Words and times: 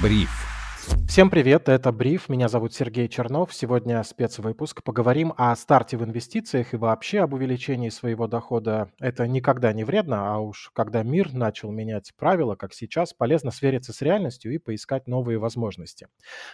Бриф. 0.00 0.49
Всем 1.08 1.28
привет, 1.28 1.68
это 1.68 1.90
Бриф, 1.90 2.28
меня 2.28 2.48
зовут 2.48 2.72
Сергей 2.72 3.08
Чернов. 3.08 3.52
Сегодня 3.52 4.02
спецвыпуск. 4.04 4.84
Поговорим 4.84 5.34
о 5.36 5.54
старте 5.56 5.96
в 5.96 6.04
инвестициях 6.04 6.72
и 6.72 6.76
вообще 6.76 7.18
об 7.18 7.34
увеличении 7.34 7.88
своего 7.88 8.28
дохода. 8.28 8.92
Это 9.00 9.26
никогда 9.26 9.72
не 9.72 9.82
вредно, 9.82 10.32
а 10.32 10.38
уж 10.38 10.70
когда 10.72 11.02
мир 11.02 11.32
начал 11.32 11.72
менять 11.72 12.12
правила, 12.16 12.54
как 12.54 12.72
сейчас, 12.72 13.12
полезно 13.12 13.50
свериться 13.50 13.92
с 13.92 14.00
реальностью 14.02 14.54
и 14.54 14.58
поискать 14.58 15.08
новые 15.08 15.38
возможности. 15.38 16.06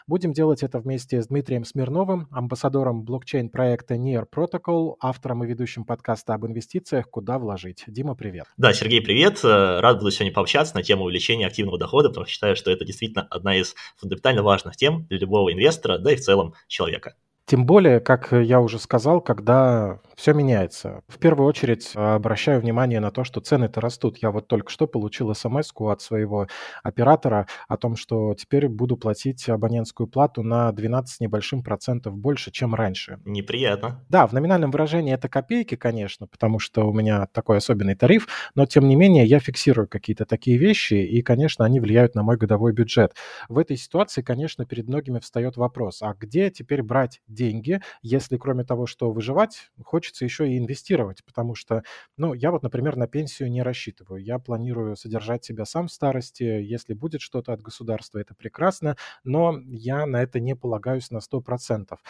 Будем 0.07 0.32
делать 0.32 0.62
это 0.62 0.80
вместе 0.80 1.22
с 1.22 1.29
Дмитрием 1.29 1.66
Смирновым, 1.66 2.27
амбассадором 2.30 3.04
блокчейн-проекта 3.04 3.96
Near 3.96 4.24
Protocol, 4.34 4.96
автором 5.00 5.45
и 5.45 5.46
ведущим 5.46 5.84
подкаста 5.84 6.32
об 6.32 6.46
инвестициях 6.46 7.11
«Куда 7.11 7.38
вложить». 7.38 7.84
Дима, 7.86 8.14
привет. 8.14 8.46
Да, 8.56 8.72
Сергей, 8.72 9.02
привет. 9.02 9.45
Рад 9.45 9.98
буду 9.98 10.11
сегодня 10.11 10.32
пообщаться 10.32 10.74
на 10.74 10.82
тему 10.82 11.04
увеличения 11.04 11.47
активного 11.47 11.79
дохода, 11.79 12.09
потому 12.09 12.24
что 12.24 12.33
считаю, 12.33 12.56
что 12.56 12.70
это 12.70 12.87
действительно 12.87 13.27
одна 13.30 13.55
из 13.55 13.74
фундаментально 14.27 14.43
важных 14.43 14.77
тем 14.77 15.07
для 15.07 15.19
любого 15.19 15.53
инвестора, 15.53 15.98
да 15.98 16.12
и 16.12 16.16
в 16.16 16.21
целом 16.21 16.55
человека. 16.66 17.15
Тем 17.46 17.64
более, 17.64 18.00
как 18.00 18.32
я 18.32 18.60
уже 18.60 18.80
сказал, 18.80 19.20
когда 19.20 20.00
все 20.16 20.32
меняется. 20.32 21.02
В 21.06 21.18
первую 21.18 21.46
очередь 21.46 21.92
обращаю 21.95 22.60
внимание 22.60 22.98
на 22.98 23.12
то, 23.12 23.23
что 23.23 23.41
цены-то 23.41 23.80
растут. 23.80 24.18
Я 24.18 24.32
вот 24.32 24.48
только 24.48 24.68
что 24.73 24.88
получил 24.88 25.32
смс 25.32 25.70
от 25.78 26.01
своего 26.02 26.48
оператора 26.82 27.46
о 27.68 27.77
том, 27.77 27.95
что 27.95 28.34
теперь 28.34 28.68
буду 28.68 28.96
платить 28.96 29.48
абонентскую 29.48 30.09
плату 30.09 30.42
на 30.42 30.73
12 30.73 31.20
небольшим 31.20 31.62
процентов 31.62 32.16
больше, 32.16 32.51
чем 32.51 32.74
раньше. 32.74 33.20
Неприятно. 33.24 34.04
Да, 34.09 34.26
в 34.26 34.32
номинальном 34.32 34.73
выражении 34.73 35.15
это 35.15 35.28
копейки, 35.28 35.76
конечно, 35.76 36.26
потому 36.26 36.59
что 36.59 36.88
у 36.88 36.92
меня 36.92 37.26
такой 37.32 37.59
особенный 37.59 37.95
тариф, 37.95 38.26
но 38.56 38.66
тем 38.66 38.88
не 38.88 38.96
менее 38.96 39.24
я 39.24 39.38
фиксирую 39.38 39.87
какие-то 39.87 40.24
такие 40.24 40.56
вещи, 40.56 40.95
и, 40.95 41.23
конечно, 41.23 41.65
они 41.65 41.78
влияют 41.78 42.16
на 42.16 42.24
мой 42.24 42.38
годовой 42.38 42.73
бюджет. 42.73 43.15
В 43.49 43.59
этой 43.59 43.76
ситуации, 43.76 44.23
конечно, 44.23 44.66
перед 44.66 44.88
многими 44.88 45.21
встает 45.21 45.56
вопрос, 45.56 46.02
а 46.02 46.15
где 46.18 46.51
теперь 46.51 46.82
брать 46.82 47.21
деньги, 47.37 47.80
если 48.02 48.38
кроме 48.38 48.65
того, 48.65 48.87
что 48.87 49.12
выживать, 49.12 49.70
хочется 49.84 50.24
еще 50.24 50.48
и 50.51 50.59
инвестировать, 50.59 51.24
потому 51.24 51.54
что, 51.54 51.84
ну, 52.16 52.34
я 52.34 52.51
вот, 52.51 52.65
например, 52.65 52.96
на 52.96 53.06
пенсию 53.06 53.51
не 53.52 53.62
рассчитываю. 53.62 54.23
Я 54.24 54.40
планирую 54.40 54.96
содержать 54.96 55.45
себя 55.45 55.65
сам 55.66 55.88
в 55.88 55.93
старости. 55.93 56.43
Если 56.45 56.95
будет 56.95 57.20
что-то 57.20 57.52
от 57.52 57.62
государства, 57.62 58.18
это 58.18 58.34
прекрасно, 58.34 58.96
но 59.24 59.56
я 59.68 60.06
на 60.06 60.23
это 60.23 60.40
не 60.40 60.56
полагаюсь 60.56 61.10
на 61.12 61.20
100%. 61.20 62.01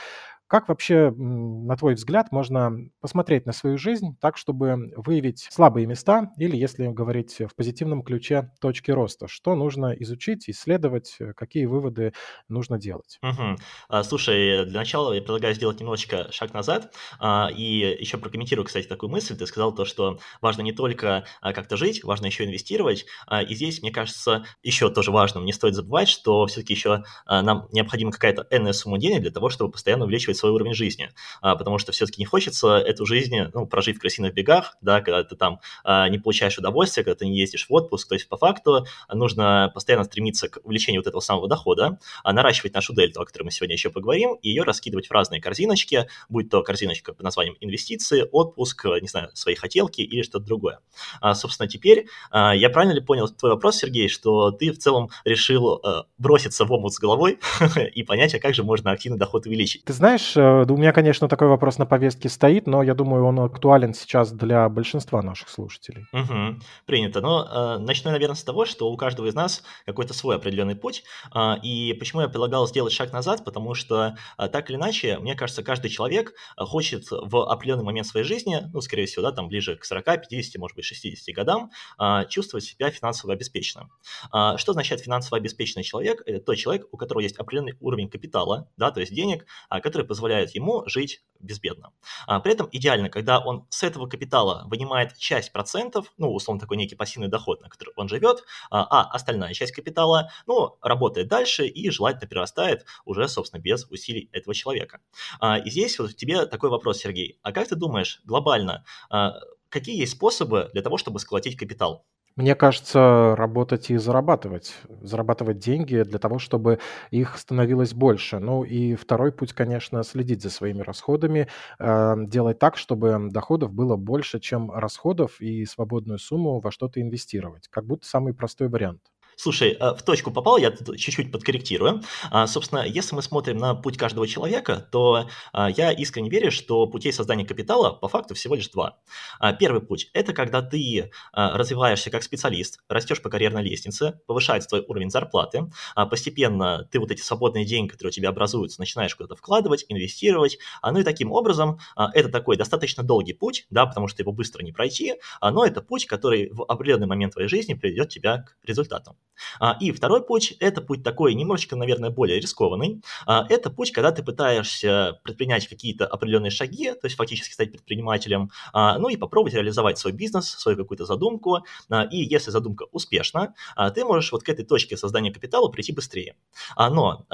Как 0.48 0.68
вообще, 0.68 1.10
на 1.10 1.76
твой 1.76 1.94
взгляд, 1.94 2.30
можно 2.30 2.72
посмотреть 3.00 3.46
на 3.46 3.52
свою 3.52 3.78
жизнь 3.78 4.16
так, 4.20 4.36
чтобы 4.36 4.92
выявить 4.96 5.48
слабые 5.50 5.86
места 5.86 6.30
или, 6.38 6.56
если 6.56 6.86
говорить 6.86 7.40
в 7.40 7.56
позитивном 7.56 8.02
ключе, 8.02 8.52
точки 8.60 8.92
роста? 8.92 9.26
Что 9.26 9.56
нужно 9.56 9.92
изучить, 9.98 10.48
исследовать, 10.48 11.16
э, 11.18 11.32
какие 11.32 11.66
выводы 11.66 12.12
нужно 12.48 12.78
делать? 12.78 13.18
Угу. 13.22 14.02
Слушай, 14.04 14.66
для 14.66 14.78
начала 14.78 15.12
я 15.14 15.20
предлагаю 15.20 15.52
сделать 15.54 15.80
немножечко 15.80 16.30
шаг 16.30 16.54
назад 16.54 16.94
а, 17.18 17.50
и 17.52 17.96
еще 18.00 18.16
прокомментирую, 18.16 18.66
кстати, 18.66 18.86
такую 18.86 19.10
мысль. 19.10 19.36
Ты 19.36 19.46
сказал 19.46 19.74
то, 19.74 19.84
что 19.84 20.20
важно 20.40 20.62
не 20.62 20.72
только 20.72 21.24
а, 21.40 21.52
как-то 21.52 21.76
жить, 21.76 22.04
важно 22.04 22.26
еще 22.26 22.44
инвестировать. 22.44 23.06
И 23.48 23.54
здесь, 23.54 23.82
мне 23.82 23.90
кажется, 23.90 24.44
еще 24.62 24.90
тоже 24.90 25.10
важным 25.10 25.44
не 25.44 25.52
стоит 25.52 25.74
забывать, 25.74 26.08
что 26.08 26.46
все-таки 26.46 26.74
еще 26.74 27.02
нам 27.26 27.66
необходима 27.72 28.12
какая-то 28.12 28.46
энная 28.50 28.72
сумма 28.72 28.98
денег 28.98 29.22
для 29.22 29.30
того, 29.32 29.48
чтобы 29.48 29.72
постоянно 29.72 30.04
увеличивать 30.04 30.35
свой 30.36 30.52
уровень 30.52 30.74
жизни, 30.74 31.10
а, 31.40 31.56
потому 31.56 31.78
что 31.78 31.92
все-таки 31.92 32.20
не 32.20 32.26
хочется 32.26 32.76
эту 32.76 33.06
жизнь 33.06 33.36
ну, 33.54 33.66
прожить 33.66 33.96
в 33.96 34.00
крысиных 34.00 34.34
бегах, 34.34 34.76
да, 34.80 35.00
когда 35.00 35.24
ты 35.24 35.36
там 35.36 35.60
а, 35.84 36.08
не 36.08 36.18
получаешь 36.18 36.58
удовольствия, 36.58 37.04
когда 37.04 37.16
ты 37.16 37.26
не 37.26 37.38
ездишь 37.38 37.68
в 37.68 37.72
отпуск, 37.72 38.08
то 38.08 38.14
есть 38.14 38.28
по 38.28 38.36
факту 38.36 38.86
нужно 39.12 39.70
постоянно 39.74 40.04
стремиться 40.04 40.48
к 40.48 40.58
увеличению 40.64 41.00
вот 41.00 41.06
этого 41.06 41.20
самого 41.20 41.48
дохода, 41.48 41.98
а, 42.22 42.32
наращивать 42.32 42.74
нашу 42.74 42.94
дельту, 42.94 43.20
о 43.20 43.24
которой 43.24 43.44
мы 43.44 43.50
сегодня 43.50 43.74
еще 43.74 43.90
поговорим, 43.90 44.34
и 44.42 44.48
ее 44.48 44.62
раскидывать 44.62 45.08
в 45.08 45.12
разные 45.12 45.40
корзиночки, 45.40 46.08
будь 46.28 46.50
то 46.50 46.62
корзиночка 46.62 47.12
под 47.12 47.22
названием 47.22 47.56
инвестиции, 47.60 48.28
отпуск, 48.30 48.84
не 49.00 49.08
знаю, 49.08 49.30
свои 49.34 49.54
хотелки 49.54 50.00
или 50.00 50.22
что-то 50.22 50.44
другое. 50.44 50.80
А, 51.20 51.34
собственно, 51.34 51.68
теперь 51.68 52.06
я 52.32 52.70
правильно 52.70 52.92
ли 52.92 53.00
понял 53.00 53.28
твой 53.28 53.52
вопрос, 53.52 53.76
Сергей, 53.76 54.08
что 54.08 54.50
ты 54.50 54.72
в 54.72 54.78
целом 54.78 55.10
решил 55.24 55.82
броситься 56.18 56.64
в 56.64 56.72
омут 56.72 56.94
с 56.94 56.98
головой 56.98 57.38
и 57.94 58.02
понять, 58.02 58.34
а 58.34 58.38
как 58.38 58.54
же 58.54 58.62
можно 58.62 58.90
активный 58.90 59.18
доход 59.18 59.46
увеличить? 59.46 59.84
Ты 59.84 59.92
знаешь, 59.92 60.25
Э, 60.34 60.64
у 60.68 60.76
меня, 60.76 60.92
конечно, 60.92 61.28
такой 61.28 61.48
вопрос 61.48 61.78
на 61.78 61.86
повестке 61.86 62.28
стоит, 62.28 62.66
но 62.66 62.82
я 62.82 62.94
думаю, 62.94 63.24
он 63.24 63.38
актуален 63.40 63.94
сейчас 63.94 64.32
для 64.32 64.68
большинства 64.68 65.22
наших 65.22 65.48
слушателей. 65.48 66.06
Угу, 66.12 66.60
принято. 66.86 67.20
Но 67.20 67.76
э, 67.76 67.78
начну, 67.78 68.10
наверное, 68.10 68.34
с 68.36 68.42
того, 68.42 68.64
что 68.64 68.90
у 68.90 68.96
каждого 68.96 69.26
из 69.26 69.34
нас 69.34 69.62
какой-то 69.84 70.14
свой 70.14 70.36
определенный 70.36 70.76
путь. 70.76 71.04
Э, 71.34 71.56
и 71.62 71.92
почему 71.98 72.22
я 72.22 72.28
предлагал 72.28 72.66
сделать 72.66 72.92
шаг 72.92 73.12
назад? 73.12 73.44
Потому 73.44 73.74
что 73.74 74.16
э, 74.38 74.48
так 74.48 74.70
или 74.70 74.76
иначе, 74.76 75.18
мне 75.18 75.34
кажется, 75.34 75.62
каждый 75.62 75.90
человек 75.90 76.32
э, 76.56 76.64
хочет 76.64 77.04
в 77.10 77.50
определенный 77.50 77.84
момент 77.84 78.06
своей 78.06 78.24
жизни, 78.24 78.62
ну, 78.72 78.80
скорее 78.80 79.06
всего, 79.06 79.22
да, 79.22 79.32
там 79.32 79.48
ближе 79.48 79.76
к 79.76 79.84
40, 79.84 80.04
50, 80.04 80.60
может 80.60 80.76
быть, 80.76 80.84
60 80.84 81.34
годам, 81.34 81.70
э, 82.00 82.24
чувствовать 82.28 82.64
себя 82.64 82.90
финансово 82.90 83.34
обеспеченным. 83.34 83.90
Э, 84.32 84.56
что 84.56 84.72
означает 84.72 85.02
финансово 85.02 85.38
обеспеченный 85.38 85.84
человек? 85.84 86.22
Это 86.26 86.40
тот 86.40 86.56
человек, 86.56 86.86
у 86.92 86.96
которого 86.96 87.22
есть 87.22 87.36
определенный 87.36 87.76
уровень 87.80 88.08
капитала, 88.08 88.68
да, 88.76 88.90
то 88.90 89.00
есть 89.00 89.12
денег, 89.12 89.46
э, 89.70 89.80
который 89.80 90.06
позволяет 90.16 90.54
ему 90.54 90.82
жить 90.86 91.22
безбедно. 91.40 91.92
А, 92.26 92.40
при 92.40 92.54
этом 92.54 92.70
идеально, 92.72 93.10
когда 93.10 93.38
он 93.38 93.66
с 93.68 93.82
этого 93.82 94.06
капитала 94.06 94.64
вынимает 94.66 95.14
часть 95.18 95.52
процентов, 95.52 96.10
ну, 96.16 96.32
условно, 96.32 96.58
такой 96.58 96.78
некий 96.78 96.96
пассивный 96.96 97.28
доход, 97.28 97.60
на 97.60 97.68
который 97.68 97.92
он 97.96 98.08
живет, 98.08 98.42
а, 98.70 98.82
а 98.84 99.10
остальная 99.10 99.52
часть 99.52 99.72
капитала, 99.72 100.30
ну, 100.46 100.78
работает 100.80 101.28
дальше 101.28 101.66
и 101.66 101.90
желательно 101.90 102.26
перерастает 102.26 102.86
уже, 103.04 103.28
собственно, 103.28 103.60
без 103.60 103.84
усилий 103.90 104.30
этого 104.32 104.54
человека. 104.54 105.00
А, 105.38 105.58
и 105.58 105.68
здесь 105.68 105.98
вот 105.98 106.16
тебе 106.16 106.46
такой 106.46 106.70
вопрос, 106.70 106.96
Сергей. 106.96 107.38
А 107.42 107.52
как 107.52 107.68
ты 107.68 107.76
думаешь, 107.76 108.22
глобально, 108.24 108.86
а, 109.10 109.34
какие 109.68 109.98
есть 109.98 110.12
способы 110.12 110.70
для 110.72 110.80
того, 110.80 110.96
чтобы 110.96 111.20
сколотить 111.20 111.58
капитал? 111.58 112.06
Мне 112.36 112.54
кажется, 112.54 113.34
работать 113.36 113.90
и 113.90 113.96
зарабатывать. 113.96 114.74
Зарабатывать 115.00 115.58
деньги 115.58 116.02
для 116.02 116.18
того, 116.18 116.38
чтобы 116.38 116.80
их 117.10 117.38
становилось 117.38 117.94
больше. 117.94 118.38
Ну 118.40 118.62
и 118.62 118.94
второй 118.94 119.32
путь, 119.32 119.54
конечно, 119.54 120.02
следить 120.02 120.42
за 120.42 120.50
своими 120.50 120.82
расходами, 120.82 121.48
э, 121.78 122.14
делать 122.26 122.58
так, 122.58 122.76
чтобы 122.76 123.28
доходов 123.30 123.72
было 123.72 123.96
больше, 123.96 124.38
чем 124.38 124.70
расходов, 124.70 125.40
и 125.40 125.64
свободную 125.64 126.18
сумму 126.18 126.60
во 126.60 126.70
что-то 126.70 127.00
инвестировать. 127.00 127.68
Как 127.68 127.86
будто 127.86 128.06
самый 128.06 128.34
простой 128.34 128.68
вариант. 128.68 129.00
Слушай, 129.38 129.76
э, 129.78 129.94
в 129.94 130.02
точку 130.02 130.30
попал, 130.30 130.56
я 130.56 130.70
чуть-чуть 130.70 131.30
подкорректирую. 131.30 132.02
А, 132.30 132.46
собственно, 132.46 132.86
если 132.86 133.14
мы 133.14 133.20
смотрим 133.20 133.58
на 133.58 133.74
путь 133.74 133.98
каждого 133.98 134.26
человека, 134.26 134.88
то 134.90 135.28
а, 135.52 135.68
я 135.70 135.92
искренне 135.92 136.30
верю, 136.30 136.50
что 136.50 136.86
путей 136.86 137.12
создания 137.12 137.44
капитала 137.44 137.92
по 137.92 138.08
факту 138.08 138.34
всего 138.34 138.54
лишь 138.54 138.68
два. 138.68 138.98
А, 139.38 139.52
первый 139.52 139.82
путь– 139.82 140.08
это 140.14 140.32
когда 140.32 140.62
ты 140.62 141.10
развиваешься 141.32 142.10
как 142.10 142.22
специалист, 142.22 142.80
растешь 142.88 143.20
по 143.20 143.28
карьерной 143.28 143.62
лестнице, 143.62 144.20
повышается 144.26 144.70
твой 144.70 144.80
уровень 144.80 145.10
зарплаты, 145.10 145.70
постепенно 146.10 146.88
ты 146.90 146.98
вот 146.98 147.10
эти 147.10 147.20
свободные 147.20 147.66
деньги, 147.66 147.90
которые 147.90 148.10
у 148.10 148.12
тебя 148.12 148.30
образуются, 148.30 148.80
начинаешь 148.80 149.14
куда-то 149.14 149.36
вкладывать, 149.36 149.84
инвестировать, 149.88 150.58
ну 150.82 150.98
и 150.98 151.02
таким 151.02 151.32
образом 151.32 151.78
это 151.96 152.28
такой 152.30 152.56
достаточно 152.56 153.02
долгий 153.02 153.34
путь, 153.34 153.66
да, 153.70 153.86
потому 153.86 154.08
что 154.08 154.22
его 154.22 154.32
быстро 154.32 154.62
не 154.62 154.72
пройти, 154.72 155.14
но 155.42 155.64
это 155.64 155.82
путь, 155.82 156.06
который 156.06 156.50
в 156.50 156.62
определенный 156.62 157.06
момент 157.06 157.34
твоей 157.34 157.48
жизни 157.48 157.74
приведет 157.74 158.08
тебя 158.08 158.38
к 158.38 158.56
результату. 158.64 159.16
А, 159.60 159.76
и 159.80 159.92
второй 159.92 160.24
путь– 160.24 160.54
это 160.60 160.80
путь 160.80 161.02
такой 161.02 161.34
немножечко, 161.34 161.76
наверное, 161.76 162.10
более 162.10 162.40
рискованный. 162.40 163.02
А, 163.26 163.46
это 163.48 163.70
путь, 163.70 163.92
когда 163.92 164.12
ты 164.12 164.22
пытаешься 164.22 165.20
предпринять 165.22 165.68
какие-то 165.68 166.06
определенные 166.06 166.50
шаги, 166.50 166.92
то 166.92 167.04
есть 167.04 167.16
фактически 167.16 167.52
стать 167.52 167.72
предпринимателем, 167.72 168.50
а, 168.72 168.98
ну 168.98 169.08
и 169.08 169.16
попробовать 169.16 169.54
реализовать 169.54 169.98
свой 169.98 170.12
бизнес, 170.12 170.48
свою 170.48 170.76
какую-то 170.76 171.04
задумку. 171.04 171.64
И 172.10 172.18
если 172.18 172.50
задумка 172.50 172.86
успешна, 172.92 173.54
ты 173.94 174.04
можешь 174.04 174.32
вот 174.32 174.42
к 174.42 174.48
этой 174.48 174.64
точке 174.64 174.96
создания 174.96 175.32
капитала 175.32 175.68
прийти 175.68 175.92
быстрее. 175.92 176.36
Но 176.76 177.26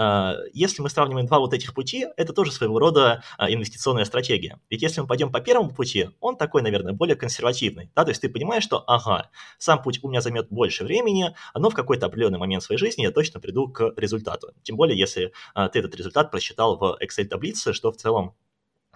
если 0.53 0.83
мы 0.83 0.91
сравниваем 0.91 1.27
два 1.27 1.39
вот 1.39 1.55
этих 1.55 1.75
пути, 1.75 2.07
это 2.17 2.33
тоже 2.33 2.53
своего 2.53 2.79
рода 2.79 3.23
инвестиционная 3.39 4.05
стратегия. 4.05 4.61
Ведь 4.71 4.83
если 4.83 5.01
мы 5.01 5.07
пойдем 5.07 5.31
по 5.33 5.41
первому 5.41 5.75
пути, 5.75 6.11
он 6.21 6.37
такой, 6.37 6.63
наверное, 6.63 6.93
более 6.93 7.17
консервативный. 7.17 7.91
Да? 7.95 8.05
То 8.05 8.11
есть 8.11 8.21
ты 8.21 8.29
понимаешь, 8.29 8.65
что, 8.65 8.83
ага, 8.87 9.31
сам 9.59 9.83
путь 9.83 10.01
у 10.03 10.09
меня 10.09 10.21
займет 10.21 10.49
больше 10.51 10.85
времени, 10.85 11.35
но 11.55 11.71
в 11.71 11.75
какой-то 11.83 12.07
определенный 12.07 12.39
момент 12.39 12.63
своей 12.63 12.79
жизни 12.79 13.03
я 13.03 13.11
точно 13.11 13.41
приду 13.41 13.69
к 13.69 13.93
результату. 13.97 14.53
Тем 14.63 14.77
более, 14.77 14.99
если 14.99 15.33
а, 15.55 15.69
ты 15.69 15.79
этот 15.81 15.95
результат 15.95 16.31
просчитал 16.31 16.77
в 16.79 16.99
Excel-таблице, 17.03 17.73
что 17.73 17.93
в 17.93 17.97
целом 17.97 18.35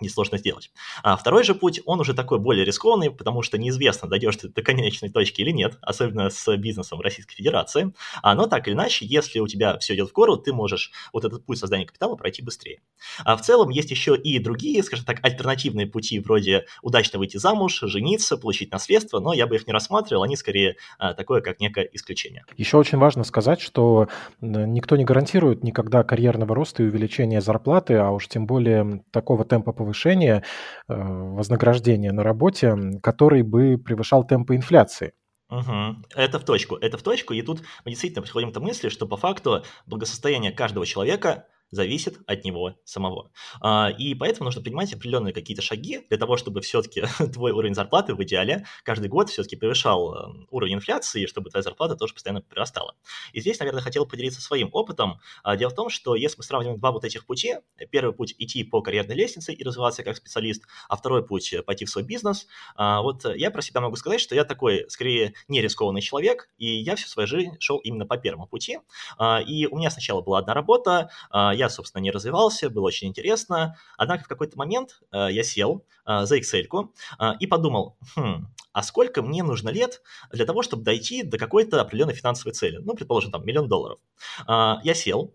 несложно 0.01 0.39
сделать. 0.39 0.71
А 1.03 1.17
второй 1.17 1.43
же 1.43 1.55
путь, 1.55 1.81
он 1.87 2.01
уже 2.01 2.15
такой 2.15 2.39
более 2.39 2.65
рискованный, 2.65 3.11
потому 3.11 3.43
что 3.43 3.57
неизвестно, 3.59 4.09
дойдешь 4.09 4.37
ты 4.37 4.49
до 4.49 4.63
конечной 4.63 5.11
точки 5.11 5.41
или 5.41 5.51
нет, 5.51 5.79
особенно 5.81 6.29
с 6.29 6.57
бизнесом 6.57 7.01
Российской 7.01 7.35
Федерации. 7.35 7.95
А, 8.23 8.35
но 8.35 8.47
так 8.47 8.69
или 8.69 8.75
иначе, 8.75 9.07
если 9.07 9.39
у 9.41 9.47
тебя 9.47 9.79
все 9.79 9.95
идет 9.95 10.11
в 10.11 10.13
гору, 10.13 10.37
ты 10.37 10.53
можешь 10.53 10.93
вот 11.13 11.25
этот 11.25 11.45
путь 11.47 11.59
создания 11.59 11.87
капитала 11.87 12.15
пройти 12.17 12.43
быстрее. 12.43 12.81
А 13.25 13.37
в 13.37 13.43
целом 13.43 13.71
есть 13.71 13.91
еще 13.91 14.17
и 14.17 14.39
другие, 14.39 14.83
скажем 14.83 15.07
так, 15.07 15.25
альтернативные 15.25 15.87
пути, 15.87 16.21
вроде 16.21 16.67
удачно 16.83 17.19
выйти 17.19 17.39
замуж, 17.39 17.81
жениться, 17.83 18.37
получить 18.37 18.73
наследство, 18.73 19.19
но 19.19 19.33
я 19.33 19.47
бы 19.47 19.57
их 19.57 19.67
не 19.67 19.73
рассматривал, 19.73 20.25
они 20.25 20.37
скорее 20.37 20.77
а, 20.99 21.15
такое, 21.15 21.41
как 21.41 21.59
некое 21.59 21.89
исключение. 21.93 22.45
Еще 22.57 22.77
очень 22.77 22.99
важно 22.99 23.25
сказать, 23.25 23.63
что 23.63 24.09
никто 24.41 24.97
не 24.97 25.05
гарантирует 25.05 25.65
никогда 25.65 26.05
карьерного 26.05 26.55
роста 26.55 26.83
и 26.83 26.87
увеличения 26.87 27.41
зарплаты, 27.41 27.95
а 27.95 28.11
уж 28.11 28.29
тем 28.29 28.47
более 28.47 29.03
такого 29.11 29.45
темпа 29.47 29.73
повышения 29.73 29.86
э, 30.89 30.95
вознаграждения 30.95 32.13
на 32.13 32.23
работе, 32.23 32.75
который 33.03 33.43
бы 33.43 33.79
превышал 33.79 34.27
темпы 34.27 34.57
инфляции. 34.57 35.13
Угу. 35.49 36.05
Это 36.17 36.41
в 36.41 36.45
точку, 36.45 36.77
это 36.77 36.99
в 36.99 37.03
точку, 37.03 37.33
и 37.33 37.43
тут 37.43 37.63
мы 37.85 37.93
действительно 37.93 38.23
приходим 38.23 38.53
к 38.53 38.59
мысли, 38.59 38.89
что 38.89 39.07
по 39.07 39.17
факту 39.17 39.63
благосостояние 39.87 40.51
каждого 40.51 40.85
человека 40.85 41.47
зависит 41.71 42.19
от 42.27 42.45
него 42.45 42.75
самого. 42.85 43.31
А, 43.61 43.91
и 43.91 44.15
поэтому 44.15 44.47
нужно 44.47 44.63
принимать 44.63 44.93
определенные 44.93 45.33
какие-то 45.33 45.63
шаги 45.63 46.05
для 46.09 46.19
того, 46.19 46.37
чтобы 46.37 46.61
все-таки 46.61 47.05
твой 47.33 47.53
уровень 47.53 47.75
зарплаты 47.75 48.15
в 48.15 48.23
идеале 48.23 48.67
каждый 48.85 49.09
год 49.09 49.31
все-таки 49.31 49.57
превышал 49.57 50.15
эм, 50.15 50.47
уровень 50.51 50.75
инфляции, 50.75 51.27
чтобы 51.27 51.51
твоя 51.51 51.63
зарплата 51.63 51.97
тоже 51.97 52.15
постоянно 52.15 52.41
прирастала. 52.41 52.95
И 53.33 53.41
здесь, 53.41 53.59
наверное, 53.59 53.83
хотел 53.83 54.07
поделиться 54.07 54.41
своим 54.41 54.69
опытом. 54.73 55.21
А, 55.43 55.57
дело 55.57 55.71
в 55.71 55.75
том, 55.75 55.91
что 55.91 56.15
если 56.15 56.39
мы 56.39 56.45
сравниваем 56.45 56.79
два 56.79 56.93
вот 56.93 57.05
этих 57.05 57.27
пути, 57.27 57.57
первый 57.91 58.15
путь 58.15 58.35
идти 58.39 58.63
по 58.65 58.81
карьерной 58.81 59.17
лестнице 59.17 59.53
и 59.53 59.63
развиваться 59.65 60.03
как 60.03 60.17
специалист, 60.17 60.63
а 60.89 60.97
второй 60.97 61.27
путь 61.27 61.55
пойти 61.67 61.85
в 61.85 61.91
свой 61.91 62.05
бизнес, 62.05 62.47
а, 62.77 63.03
вот 63.03 63.25
я 63.25 63.51
про 63.51 63.63
себя 63.63 63.81
могу 63.81 63.97
сказать, 63.97 64.21
что 64.21 64.35
я 64.35 64.45
такой, 64.45 64.87
скорее, 64.89 65.35
не 65.49 65.61
рискованный 65.61 66.01
человек, 66.01 66.49
и 66.59 66.67
я 66.67 66.97
всю 66.97 67.09
свою 67.09 67.27
жизнь 67.27 67.57
шел 67.59 67.79
именно 67.79 68.07
по 68.07 68.17
первому 68.17 68.47
пути. 68.47 68.79
И 69.47 69.67
у 69.67 69.79
меня 69.79 69.91
сначала 69.91 70.21
была 70.21 70.39
одна 70.39 70.55
работа, 70.55 71.11
я, 71.57 71.69
собственно, 71.69 72.03
не 72.03 72.11
развивался, 72.11 72.71
было 72.71 72.87
очень 72.87 73.09
интересно. 73.09 73.77
Однако 73.97 74.25
в 74.25 74.29
какой-то 74.29 74.57
момент 74.57 75.01
э, 75.13 75.29
я 75.31 75.43
сел 75.43 75.85
э, 76.07 76.25
за 76.25 76.39
Excel 76.39 76.89
э, 77.19 77.33
и 77.41 77.47
подумал, 77.47 77.97
хм, 78.15 78.47
а 78.73 78.83
сколько 78.83 79.23
мне 79.23 79.43
нужно 79.43 79.71
лет 79.71 80.03
для 80.31 80.45
того, 80.45 80.63
чтобы 80.63 80.85
дойти 80.85 81.23
до 81.23 81.39
какой-то 81.39 81.81
определенной 81.81 82.15
финансовой 82.15 82.53
цели? 82.53 82.79
Ну, 82.79 82.95
предположим, 82.95 83.33
там, 83.33 83.45
миллион 83.45 83.69
долларов. 83.69 83.99
Я 84.47 84.95
сел, 84.95 85.35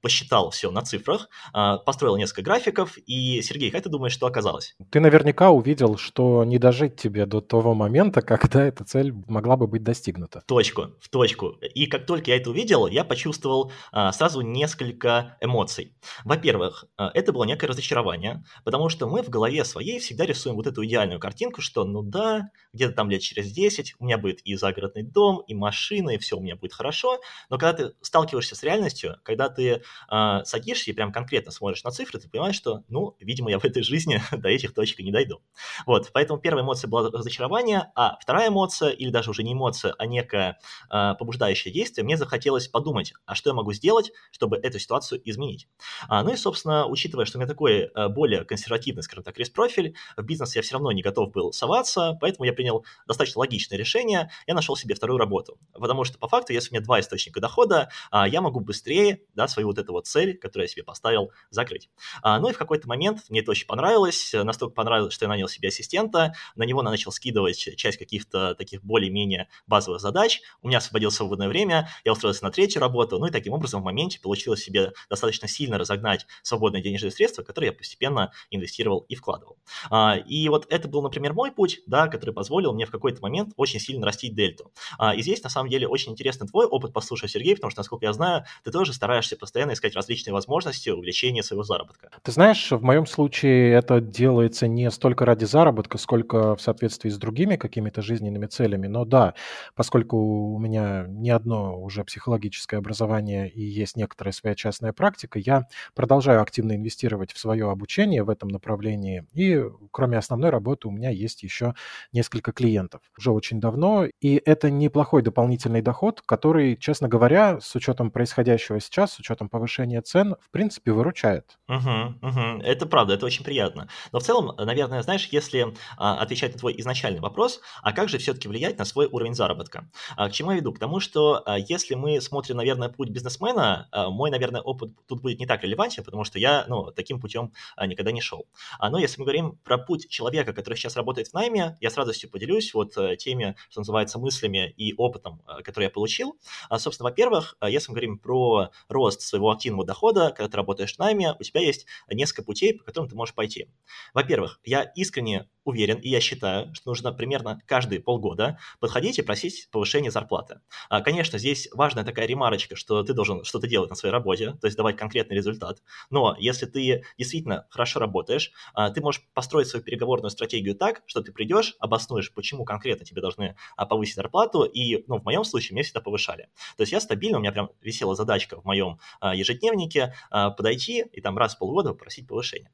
посчитал 0.00 0.50
все 0.50 0.70
на 0.70 0.82
цифрах, 0.82 1.28
э, 1.54 1.76
построил 1.84 2.16
несколько 2.16 2.42
графиков, 2.42 2.96
и, 3.06 3.42
Сергей, 3.42 3.70
как 3.70 3.82
ты 3.82 3.88
думаешь, 3.88 4.12
что 4.12 4.26
оказалось? 4.26 4.76
Ты 4.90 5.00
наверняка 5.00 5.50
увидел, 5.50 5.96
что 5.96 6.44
не 6.44 6.58
дожить 6.58 6.96
тебе 6.96 7.26
до 7.26 7.40
того 7.40 7.74
момента, 7.74 8.22
когда 8.22 8.64
эта 8.64 8.84
цель 8.84 9.12
могла 9.26 9.56
бы 9.56 9.66
быть 9.66 9.82
достигнута. 9.82 10.40
В 10.40 10.44
точку, 10.44 10.94
в 11.00 11.08
точку. 11.08 11.58
И 11.74 11.86
как 11.86 12.06
только 12.06 12.30
я 12.30 12.36
это 12.36 12.50
увидел, 12.50 12.86
я 12.86 13.04
почувствовал 13.04 13.72
э, 13.92 14.10
сразу 14.12 14.40
несколько 14.40 15.36
эмоций. 15.40 15.94
Во-первых, 16.24 16.84
это 16.96 17.32
было 17.32 17.44
некое 17.44 17.66
разочарование, 17.68 18.44
потому 18.64 18.88
что 18.88 19.06
мы 19.06 19.22
в 19.22 19.28
голове 19.28 19.64
своей 19.64 19.98
всегда 19.98 20.24
рисуем 20.24 20.56
вот 20.56 20.66
эту 20.66 20.84
идеальную 20.84 21.20
картинку, 21.20 21.60
что 21.60 21.84
ну 21.84 22.02
да, 22.02 22.50
где-то 22.72 22.94
там 22.94 23.10
лет 23.10 23.22
через 23.22 23.50
10 23.52 23.96
у 23.98 24.04
меня 24.04 24.18
будет 24.18 24.40
и 24.40 24.54
загородный 24.54 25.02
дом, 25.02 25.42
и 25.46 25.54
машина, 25.54 26.10
и 26.10 26.18
все 26.18 26.36
у 26.36 26.40
меня 26.40 26.56
будет 26.56 26.72
хорошо, 26.72 27.20
но 27.50 27.58
когда 27.58 27.72
ты 27.72 27.94
сталкиваешься 28.00 28.54
с 28.54 28.62
реальностью, 28.62 29.16
когда 29.22 29.37
ты 29.48 29.82
э, 30.10 30.40
садишься 30.44 30.90
и 30.90 30.94
прям 30.94 31.12
конкретно 31.12 31.52
смотришь 31.52 31.84
на 31.84 31.90
цифры, 31.90 32.18
ты 32.18 32.28
понимаешь, 32.28 32.56
что, 32.56 32.82
ну, 32.88 33.16
видимо, 33.20 33.50
я 33.50 33.58
в 33.58 33.64
этой 33.64 33.82
жизни 33.82 34.20
до 34.32 34.48
этих 34.48 34.74
точек 34.74 34.98
не 34.98 35.12
дойду. 35.12 35.40
Вот, 35.86 36.10
поэтому 36.12 36.40
первая 36.40 36.64
эмоция 36.64 36.88
была 36.88 37.10
разочарование, 37.10 37.92
а 37.94 38.18
вторая 38.20 38.48
эмоция, 38.48 38.90
или 38.90 39.10
даже 39.10 39.30
уже 39.30 39.42
не 39.42 39.52
эмоция, 39.52 39.94
а 39.98 40.06
некое 40.06 40.58
э, 40.90 41.14
побуждающее 41.18 41.72
действие, 41.72 42.04
мне 42.04 42.16
захотелось 42.16 42.68
подумать, 42.68 43.14
а 43.26 43.34
что 43.34 43.50
я 43.50 43.54
могу 43.54 43.72
сделать, 43.72 44.10
чтобы 44.32 44.56
эту 44.56 44.78
ситуацию 44.78 45.20
изменить. 45.24 45.68
А, 46.08 46.24
ну 46.24 46.32
и, 46.32 46.36
собственно, 46.36 46.86
учитывая, 46.86 47.24
что 47.24 47.38
у 47.38 47.40
меня 47.40 47.48
такой 47.48 47.90
э, 47.94 48.08
более 48.08 48.44
консервативный, 48.44 49.02
скажем 49.02 49.24
так, 49.24 49.38
риск-профиль, 49.38 49.94
в 50.16 50.22
бизнес 50.22 50.56
я 50.56 50.62
все 50.62 50.74
равно 50.74 50.90
не 50.92 51.02
готов 51.02 51.30
был 51.30 51.52
соваться, 51.52 52.18
поэтому 52.20 52.44
я 52.44 52.52
принял 52.52 52.84
достаточно 53.06 53.38
логичное 53.40 53.78
решение, 53.78 54.30
я 54.46 54.54
нашел 54.54 54.76
себе 54.76 54.94
вторую 54.94 55.18
работу. 55.18 55.58
Потому 55.72 56.04
что, 56.04 56.18
по 56.18 56.28
факту, 56.28 56.52
если 56.52 56.70
у 56.70 56.72
меня 56.74 56.84
два 56.84 57.00
источника 57.00 57.40
дохода, 57.40 57.90
я 58.12 58.40
могу 58.40 58.60
быстрее 58.60 59.20
да, 59.38 59.46
свою 59.46 59.68
вот 59.68 59.78
эту 59.78 59.92
вот 59.92 60.06
цель, 60.08 60.36
которую 60.36 60.64
я 60.64 60.68
себе 60.68 60.82
поставил, 60.82 61.30
закрыть. 61.50 61.88
А, 62.22 62.40
ну 62.40 62.50
и 62.50 62.52
в 62.52 62.58
какой-то 62.58 62.88
момент 62.88 63.20
мне 63.28 63.40
это 63.40 63.52
очень 63.52 63.66
понравилось, 63.66 64.32
настолько 64.34 64.74
понравилось, 64.74 65.14
что 65.14 65.26
я 65.26 65.28
нанял 65.28 65.48
себе 65.48 65.68
ассистента, 65.68 66.34
на 66.56 66.64
него 66.64 66.82
начал 66.82 67.12
скидывать 67.12 67.76
часть 67.76 67.98
каких-то 67.98 68.56
таких 68.56 68.82
более-менее 68.82 69.48
базовых 69.68 70.00
задач, 70.00 70.40
у 70.60 70.68
меня 70.68 70.78
освободилось 70.78 71.14
свободное 71.14 71.48
время, 71.48 71.88
я 72.04 72.12
устроился 72.12 72.42
на 72.42 72.50
третью 72.50 72.80
работу, 72.80 73.18
ну 73.20 73.26
и 73.26 73.30
таким 73.30 73.52
образом 73.52 73.80
в 73.80 73.84
моменте 73.84 74.20
получилось 74.20 74.62
себе 74.62 74.92
достаточно 75.08 75.46
сильно 75.46 75.78
разогнать 75.78 76.26
свободные 76.42 76.82
денежные 76.82 77.12
средства, 77.12 77.44
которые 77.44 77.68
я 77.68 77.72
постепенно 77.72 78.32
инвестировал 78.50 79.06
и 79.08 79.14
вкладывал. 79.14 79.56
А, 79.88 80.16
и 80.16 80.48
вот 80.48 80.66
это 80.68 80.88
был, 80.88 81.00
например, 81.02 81.32
мой 81.32 81.52
путь, 81.52 81.80
да, 81.86 82.08
который 82.08 82.34
позволил 82.34 82.74
мне 82.74 82.86
в 82.86 82.90
какой-то 82.90 83.22
момент 83.22 83.52
очень 83.56 83.78
сильно 83.78 84.04
растить 84.04 84.34
дельту. 84.34 84.72
А, 84.98 85.14
и 85.14 85.22
здесь, 85.22 85.42
на 85.44 85.48
самом 85.48 85.70
деле, 85.70 85.86
очень 85.86 86.10
интересный 86.10 86.48
твой 86.48 86.66
опыт 86.66 86.92
послушать, 86.92 87.30
Сергей, 87.30 87.54
потому 87.54 87.70
что, 87.70 87.80
насколько 87.80 88.04
я 88.04 88.12
знаю, 88.12 88.44
ты 88.64 88.72
тоже 88.72 88.92
стараешься 88.92 89.27
постоянно 89.36 89.72
искать 89.72 89.94
различные 89.94 90.32
возможности 90.34 90.90
увеличения 90.90 91.42
своего 91.42 91.62
заработка. 91.62 92.10
Ты 92.22 92.32
знаешь, 92.32 92.70
в 92.70 92.82
моем 92.82 93.06
случае 93.06 93.72
это 93.72 94.00
делается 94.00 94.66
не 94.66 94.90
столько 94.90 95.24
ради 95.24 95.44
заработка, 95.44 95.98
сколько 95.98 96.56
в 96.56 96.60
соответствии 96.60 97.10
с 97.10 97.18
другими 97.18 97.56
какими-то 97.56 98.02
жизненными 98.02 98.46
целями. 98.46 98.86
Но 98.86 99.04
да, 99.04 99.34
поскольку 99.74 100.16
у 100.16 100.58
меня 100.58 101.06
не 101.08 101.30
одно 101.30 101.80
уже 101.80 102.04
психологическое 102.04 102.76
образование 102.78 103.48
и 103.50 103.62
есть 103.62 103.96
некоторая 103.96 104.32
своя 104.32 104.54
частная 104.54 104.92
практика, 104.92 105.38
я 105.38 105.66
продолжаю 105.94 106.42
активно 106.42 106.74
инвестировать 106.74 107.32
в 107.32 107.38
свое 107.38 107.70
обучение 107.70 108.22
в 108.22 108.30
этом 108.30 108.48
направлении. 108.48 109.26
И 109.34 109.62
кроме 109.90 110.18
основной 110.18 110.50
работы 110.50 110.88
у 110.88 110.90
меня 110.90 111.10
есть 111.10 111.42
еще 111.42 111.74
несколько 112.12 112.52
клиентов 112.52 113.00
уже 113.16 113.30
очень 113.30 113.60
давно. 113.60 114.06
И 114.20 114.40
это 114.44 114.70
неплохой 114.70 115.22
дополнительный 115.22 115.82
доход, 115.82 116.22
который, 116.24 116.76
честно 116.76 117.08
говоря, 117.08 117.60
с 117.60 117.74
учетом 117.74 118.10
происходящего 118.10 118.80
сейчас, 118.80 119.17
с 119.18 119.20
учетом 119.20 119.48
повышения 119.48 120.00
цен, 120.00 120.36
в 120.40 120.50
принципе, 120.50 120.92
выручает. 120.92 121.58
Угу, 121.66 122.14
угу. 122.22 122.62
Это 122.62 122.86
правда, 122.86 123.14
это 123.14 123.26
очень 123.26 123.44
приятно. 123.44 123.88
Но 124.12 124.20
в 124.20 124.22
целом, 124.22 124.54
наверное, 124.56 125.02
знаешь, 125.02 125.28
если 125.32 125.74
а, 125.96 126.18
отвечать 126.18 126.52
на 126.52 126.58
твой 126.60 126.78
изначальный 126.78 127.18
вопрос, 127.20 127.60
а 127.82 127.92
как 127.92 128.08
же 128.08 128.18
все-таки 128.18 128.46
влиять 128.46 128.78
на 128.78 128.84
свой 128.84 129.06
уровень 129.06 129.34
заработка? 129.34 129.90
А, 130.16 130.28
к 130.28 130.32
чему 130.32 130.52
я 130.52 130.58
веду? 130.58 130.72
К 130.72 130.78
тому, 130.78 131.00
что 131.00 131.42
а, 131.44 131.58
если 131.58 131.96
мы 131.96 132.20
смотрим, 132.20 132.58
наверное, 132.58 132.90
путь 132.90 133.10
бизнесмена, 133.10 133.88
а, 133.90 134.08
мой, 134.08 134.30
наверное, 134.30 134.60
опыт 134.60 134.92
тут 135.08 135.20
будет 135.20 135.40
не 135.40 135.46
так 135.46 135.64
релевантен, 135.64 136.04
потому 136.04 136.22
что 136.22 136.38
я, 136.38 136.64
ну, 136.68 136.92
таким 136.92 137.20
путем 137.20 137.52
а, 137.74 137.86
никогда 137.86 138.12
не 138.12 138.20
шел. 138.20 138.46
А, 138.78 138.88
но 138.88 138.98
если 138.98 139.20
мы 139.20 139.24
говорим 139.24 139.58
про 139.64 139.78
путь 139.78 140.08
человека, 140.08 140.52
который 140.52 140.74
сейчас 140.74 140.94
работает 140.94 141.28
в 141.28 141.34
найме, 141.34 141.76
я 141.80 141.90
с 141.90 141.96
радостью 141.96 142.30
поделюсь 142.30 142.72
вот 142.72 142.96
э, 142.96 143.16
теми, 143.16 143.56
что 143.68 143.80
называется, 143.80 144.20
мыслями 144.20 144.72
и 144.76 144.94
опытом, 144.96 145.42
э, 145.48 145.62
который 145.62 145.84
я 145.84 145.90
получил. 145.90 146.38
А, 146.68 146.78
собственно, 146.78 147.08
во-первых, 147.10 147.56
э, 147.60 147.68
если 147.68 147.90
мы 147.90 147.94
говорим 147.94 148.18
про 148.18 148.70
рост 148.88 149.07
своего 149.10 149.50
активного 149.50 149.86
дохода, 149.86 150.30
когда 150.30 150.48
ты 150.48 150.56
работаешь 150.56 150.94
в 150.94 150.98
найме, 150.98 151.34
у 151.38 151.42
тебя 151.42 151.60
есть 151.60 151.86
несколько 152.10 152.42
путей, 152.42 152.74
по 152.74 152.84
которым 152.84 153.08
ты 153.08 153.16
можешь 153.16 153.34
пойти. 153.34 153.68
Во-первых, 154.14 154.60
я 154.64 154.82
искренне 154.82 155.48
уверен, 155.68 155.98
и 155.98 156.08
я 156.08 156.20
считаю, 156.20 156.74
что 156.74 156.90
нужно 156.90 157.12
примерно 157.12 157.60
каждые 157.66 158.00
полгода 158.00 158.58
подходить 158.80 159.18
и 159.18 159.22
просить 159.22 159.68
повышение 159.70 160.10
зарплаты. 160.10 160.60
А, 160.88 161.02
конечно, 161.02 161.38
здесь 161.38 161.68
важная 161.72 162.04
такая 162.04 162.26
ремарочка, 162.26 162.74
что 162.74 163.02
ты 163.02 163.12
должен 163.12 163.44
что-то 163.44 163.66
делать 163.66 163.90
на 163.90 163.96
своей 163.96 164.12
работе, 164.12 164.52
то 164.60 164.66
есть 164.66 164.78
давать 164.78 164.96
конкретный 164.96 165.36
результат. 165.36 165.82
Но 166.08 166.34
если 166.38 166.64
ты 166.64 167.04
действительно 167.18 167.66
хорошо 167.68 168.00
работаешь, 168.00 168.50
а, 168.72 168.90
ты 168.90 169.02
можешь 169.02 169.22
построить 169.34 169.68
свою 169.68 169.84
переговорную 169.84 170.30
стратегию 170.30 170.74
так, 170.74 171.02
что 171.06 171.20
ты 171.20 171.32
придешь, 171.32 171.76
обоснуешь, 171.80 172.32
почему 172.32 172.64
конкретно 172.64 173.04
тебе 173.04 173.20
должны 173.20 173.54
а, 173.76 173.84
повысить 173.84 174.16
зарплату, 174.16 174.64
и, 174.64 175.04
ну, 175.06 175.18
в 175.18 175.24
моем 175.24 175.44
случае 175.44 175.74
мне 175.74 175.82
всегда 175.82 176.00
повышали. 176.00 176.48
То 176.78 176.82
есть 176.82 176.92
я 176.92 177.00
стабильно, 177.00 177.36
у 177.36 177.40
меня 177.40 177.52
прям 177.52 177.68
висела 177.82 178.14
задачка 178.14 178.58
в 178.58 178.64
моем 178.64 178.87
ежедневнике 179.22 180.14
подойти 180.30 181.04
и 181.12 181.20
там 181.20 181.36
раз 181.38 181.56
в 181.56 181.58
полгода 181.58 181.90
попросить 181.90 182.26
повышение. 182.26 182.70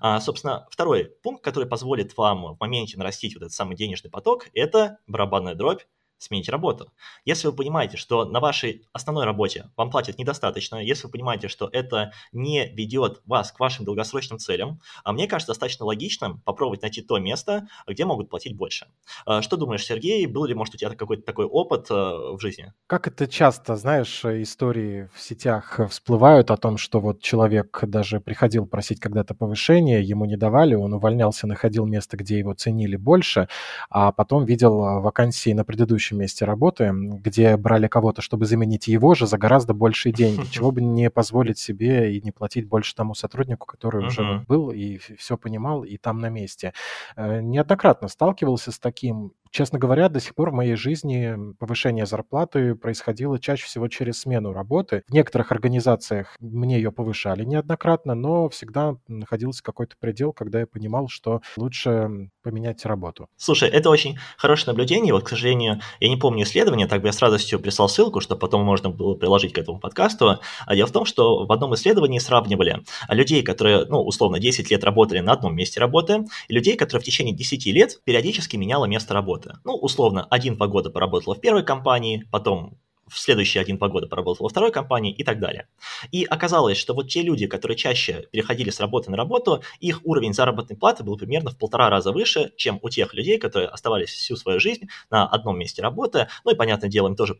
А, 0.00 0.20
собственно, 0.20 0.66
второй 0.70 1.06
пункт, 1.22 1.42
который 1.42 1.68
позволит 1.68 2.16
вам 2.16 2.54
в 2.54 2.60
моменте 2.60 2.96
нарастить 2.96 3.34
вот 3.34 3.42
этот 3.42 3.52
самый 3.52 3.76
денежный 3.76 4.10
поток, 4.10 4.48
это 4.54 4.98
барабанная 5.06 5.54
дробь 5.54 5.82
смените 6.24 6.50
работу. 6.50 6.92
Если 7.24 7.46
вы 7.46 7.52
понимаете, 7.52 7.96
что 7.96 8.24
на 8.24 8.40
вашей 8.40 8.86
основной 8.92 9.24
работе 9.24 9.70
вам 9.76 9.90
платят 9.90 10.18
недостаточно, 10.18 10.76
если 10.76 11.06
вы 11.06 11.12
понимаете, 11.12 11.48
что 11.48 11.68
это 11.72 12.12
не 12.32 12.68
ведет 12.68 13.20
вас 13.26 13.52
к 13.52 13.60
вашим 13.60 13.84
долгосрочным 13.84 14.38
целям, 14.38 14.80
а 15.04 15.12
мне 15.12 15.26
кажется 15.26 15.52
достаточно 15.52 15.86
логичным 15.86 16.40
попробовать 16.40 16.82
найти 16.82 17.02
то 17.02 17.18
место, 17.18 17.68
где 17.86 18.04
могут 18.04 18.30
платить 18.30 18.56
больше. 18.56 18.86
А, 19.26 19.42
что 19.42 19.56
думаешь, 19.56 19.84
Сергей, 19.84 20.26
был 20.26 20.44
ли, 20.44 20.54
может, 20.54 20.74
у 20.74 20.78
тебя 20.78 20.90
какой-то 20.90 21.22
такой 21.22 21.46
опыт 21.46 21.90
э, 21.90 21.94
в 21.94 22.38
жизни? 22.40 22.72
Как 22.86 23.06
это 23.06 23.26
часто, 23.26 23.76
знаешь, 23.76 24.24
истории 24.24 25.08
в 25.14 25.20
сетях 25.20 25.80
всплывают 25.90 26.50
о 26.50 26.56
том, 26.56 26.78
что 26.78 27.00
вот 27.00 27.20
человек 27.20 27.80
даже 27.82 28.20
приходил 28.20 28.66
просить 28.66 29.00
когда-то 29.00 29.34
повышение, 29.34 30.02
ему 30.02 30.24
не 30.24 30.36
давали, 30.36 30.74
он 30.74 30.92
увольнялся, 30.94 31.46
находил 31.46 31.86
место, 31.86 32.16
где 32.16 32.38
его 32.38 32.54
ценили 32.54 32.96
больше, 32.96 33.48
а 33.90 34.12
потом 34.12 34.44
видел 34.44 35.00
вакансии 35.00 35.52
на 35.52 35.64
предыдущем 35.64 36.13
месте 36.18 36.44
работы, 36.44 36.90
где 36.92 37.56
брали 37.56 37.88
кого-то, 37.88 38.22
чтобы 38.22 38.46
заменить 38.46 38.88
его 38.88 39.14
же 39.14 39.26
за 39.26 39.38
гораздо 39.38 39.74
большие 39.74 40.12
деньги. 40.12 40.44
Чего 40.50 40.70
бы 40.70 40.80
не 40.80 41.10
позволить 41.10 41.58
себе 41.58 42.16
и 42.16 42.20
не 42.20 42.32
платить 42.32 42.66
больше 42.66 42.94
тому 42.94 43.14
сотруднику, 43.14 43.66
который 43.66 44.06
уже 44.06 44.44
был 44.48 44.70
и 44.70 44.98
все 44.98 45.36
понимал, 45.36 45.84
и 45.84 45.96
там 45.96 46.18
на 46.18 46.28
месте. 46.28 46.72
Э, 47.16 47.40
неоднократно 47.40 48.08
сталкивался 48.08 48.72
с 48.72 48.78
таким, 48.78 49.32
Честно 49.54 49.78
говоря, 49.78 50.08
до 50.08 50.18
сих 50.18 50.34
пор 50.34 50.50
в 50.50 50.54
моей 50.54 50.74
жизни 50.74 51.54
повышение 51.60 52.06
зарплаты 52.06 52.74
происходило 52.74 53.38
чаще 53.38 53.66
всего 53.66 53.86
через 53.86 54.22
смену 54.22 54.52
работы. 54.52 55.04
В 55.06 55.12
некоторых 55.12 55.52
организациях 55.52 56.34
мне 56.40 56.74
ее 56.74 56.90
повышали 56.90 57.44
неоднократно, 57.44 58.16
но 58.16 58.48
всегда 58.48 58.96
находился 59.06 59.62
какой-то 59.62 59.94
предел, 60.00 60.32
когда 60.32 60.58
я 60.58 60.66
понимал, 60.66 61.06
что 61.06 61.40
лучше 61.56 62.30
поменять 62.42 62.84
работу. 62.84 63.28
Слушай, 63.36 63.68
это 63.68 63.90
очень 63.90 64.18
хорошее 64.38 64.72
наблюдение. 64.72 65.14
Вот, 65.14 65.22
к 65.22 65.28
сожалению, 65.28 65.80
я 66.00 66.08
не 66.08 66.16
помню 66.16 66.42
исследования, 66.42 66.88
так 66.88 67.02
бы 67.02 67.06
я 67.06 67.12
с 67.12 67.22
радостью 67.22 67.60
прислал 67.60 67.88
ссылку, 67.88 68.18
чтобы 68.18 68.40
потом 68.40 68.64
можно 68.64 68.90
было 68.90 69.14
приложить 69.14 69.52
к 69.52 69.58
этому 69.58 69.78
подкасту. 69.78 70.40
А 70.66 70.74
дело 70.74 70.88
в 70.88 70.92
том, 70.92 71.04
что 71.04 71.46
в 71.46 71.52
одном 71.52 71.76
исследовании 71.76 72.18
сравнивали 72.18 72.80
людей, 73.08 73.44
которые, 73.44 73.84
ну, 73.84 74.02
условно, 74.02 74.40
10 74.40 74.68
лет 74.72 74.82
работали 74.82 75.20
на 75.20 75.30
одном 75.30 75.54
месте 75.54 75.78
работы, 75.78 76.24
и 76.48 76.54
людей, 76.54 76.76
которые 76.76 77.02
в 77.02 77.06
течение 77.06 77.32
10 77.36 77.66
лет 77.66 78.00
периодически 78.02 78.56
меняло 78.56 78.86
место 78.86 79.14
работы 79.14 79.43
работы. 79.44 79.60
Ну, 79.64 79.74
условно, 79.74 80.26
один-два 80.30 80.66
года 80.66 80.90
поработала 80.90 81.34
в 81.34 81.40
первой 81.40 81.64
компании, 81.64 82.26
потом 82.30 82.78
в 83.06 83.18
следующие 83.18 83.60
один-два 83.60 83.88
года 83.88 84.06
поработала 84.06 84.46
во 84.46 84.48
второй 84.48 84.72
компании 84.72 85.12
и 85.12 85.24
так 85.24 85.38
далее. 85.38 85.68
И 86.10 86.24
оказалось, 86.24 86.78
что 86.78 86.94
вот 86.94 87.08
те 87.08 87.22
люди, 87.22 87.46
которые 87.46 87.76
чаще 87.76 88.26
переходили 88.32 88.70
с 88.70 88.80
работы 88.80 89.10
на 89.10 89.16
работу, 89.16 89.62
их 89.78 90.00
уровень 90.04 90.32
заработной 90.32 90.76
платы 90.76 91.04
был 91.04 91.18
примерно 91.18 91.50
в 91.50 91.58
полтора 91.58 91.90
раза 91.90 92.12
выше, 92.12 92.52
чем 92.56 92.78
у 92.82 92.88
тех 92.88 93.12
людей, 93.12 93.38
которые 93.38 93.68
оставались 93.68 94.08
всю 94.08 94.36
свою 94.36 94.58
жизнь 94.58 94.88
на 95.10 95.26
одном 95.26 95.58
месте 95.58 95.82
работы. 95.82 96.28
Ну 96.44 96.52
и, 96.52 96.54
понятное 96.54 96.88
дело, 96.88 97.08
им 97.08 97.16
тоже 97.16 97.38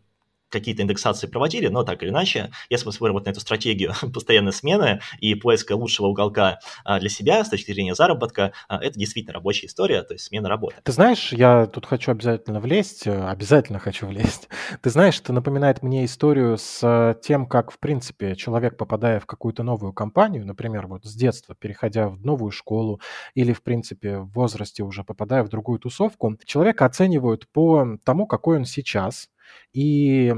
какие-то 0.55 0.83
индексации 0.83 1.27
проводили, 1.27 1.69
но 1.69 1.83
так 1.83 2.03
или 2.03 2.11
иначе, 2.11 2.51
если 2.71 2.87
мы 2.87 2.93
смотрим 2.93 3.15
вот 3.15 3.27
на 3.27 3.31
эту 3.31 3.41
стратегию 3.41 3.93
постоянной 4.15 4.53
смены 4.53 5.01
и 5.19 5.35
поиска 5.35 5.73
лучшего 5.75 6.07
уголка 6.07 6.59
а, 6.85 6.99
для 7.01 7.11
себя 7.11 7.45
с 7.45 7.51
точки 7.51 7.73
зрения 7.73 7.95
заработка, 7.95 8.53
а, 8.69 8.83
это 8.83 8.99
действительно 8.99 9.35
рабочая 9.35 9.67
история, 9.67 10.03
то 10.03 10.15
есть 10.15 10.25
смена 10.25 10.49
работы. 10.49 10.77
Ты 10.83 10.93
знаешь, 10.93 11.33
я 11.33 11.67
тут 11.67 11.87
хочу 11.87 12.13
обязательно 12.13 12.61
влезть, 12.61 13.07
э, 13.07 13.29
обязательно 13.29 13.79
хочу 13.79 14.07
влезть. 14.07 14.49
Ты 14.83 14.91
знаешь, 14.91 15.21
это 15.21 15.33
напоминает 15.33 15.83
мне 15.83 16.05
историю 16.05 16.57
с 16.57 17.19
тем, 17.23 17.47
как, 17.47 17.71
в 17.71 17.79
принципе, 17.79 18.37
человек, 18.37 18.77
попадая 18.77 19.21
в 19.21 19.27
какую-то 19.27 19.63
новую 19.63 19.93
компанию, 19.93 20.47
например, 20.47 20.87
вот 20.87 21.05
с 21.05 21.15
детства, 21.15 21.55
переходя 21.55 22.09
в 22.09 22.25
новую 22.25 22.51
школу 22.53 23.01
или, 23.35 23.53
в 23.53 23.63
принципе, 23.63 24.19
в 24.19 24.31
возрасте 24.33 24.83
уже 24.83 25.03
попадая 25.03 25.43
в 25.43 25.49
другую 25.49 25.79
тусовку, 25.81 26.37
человека 26.45 26.85
оценивают 26.85 27.49
по 27.49 27.99
тому, 28.05 28.27
какой 28.27 28.59
он 28.59 28.65
сейчас, 28.65 29.29
и 29.75 30.33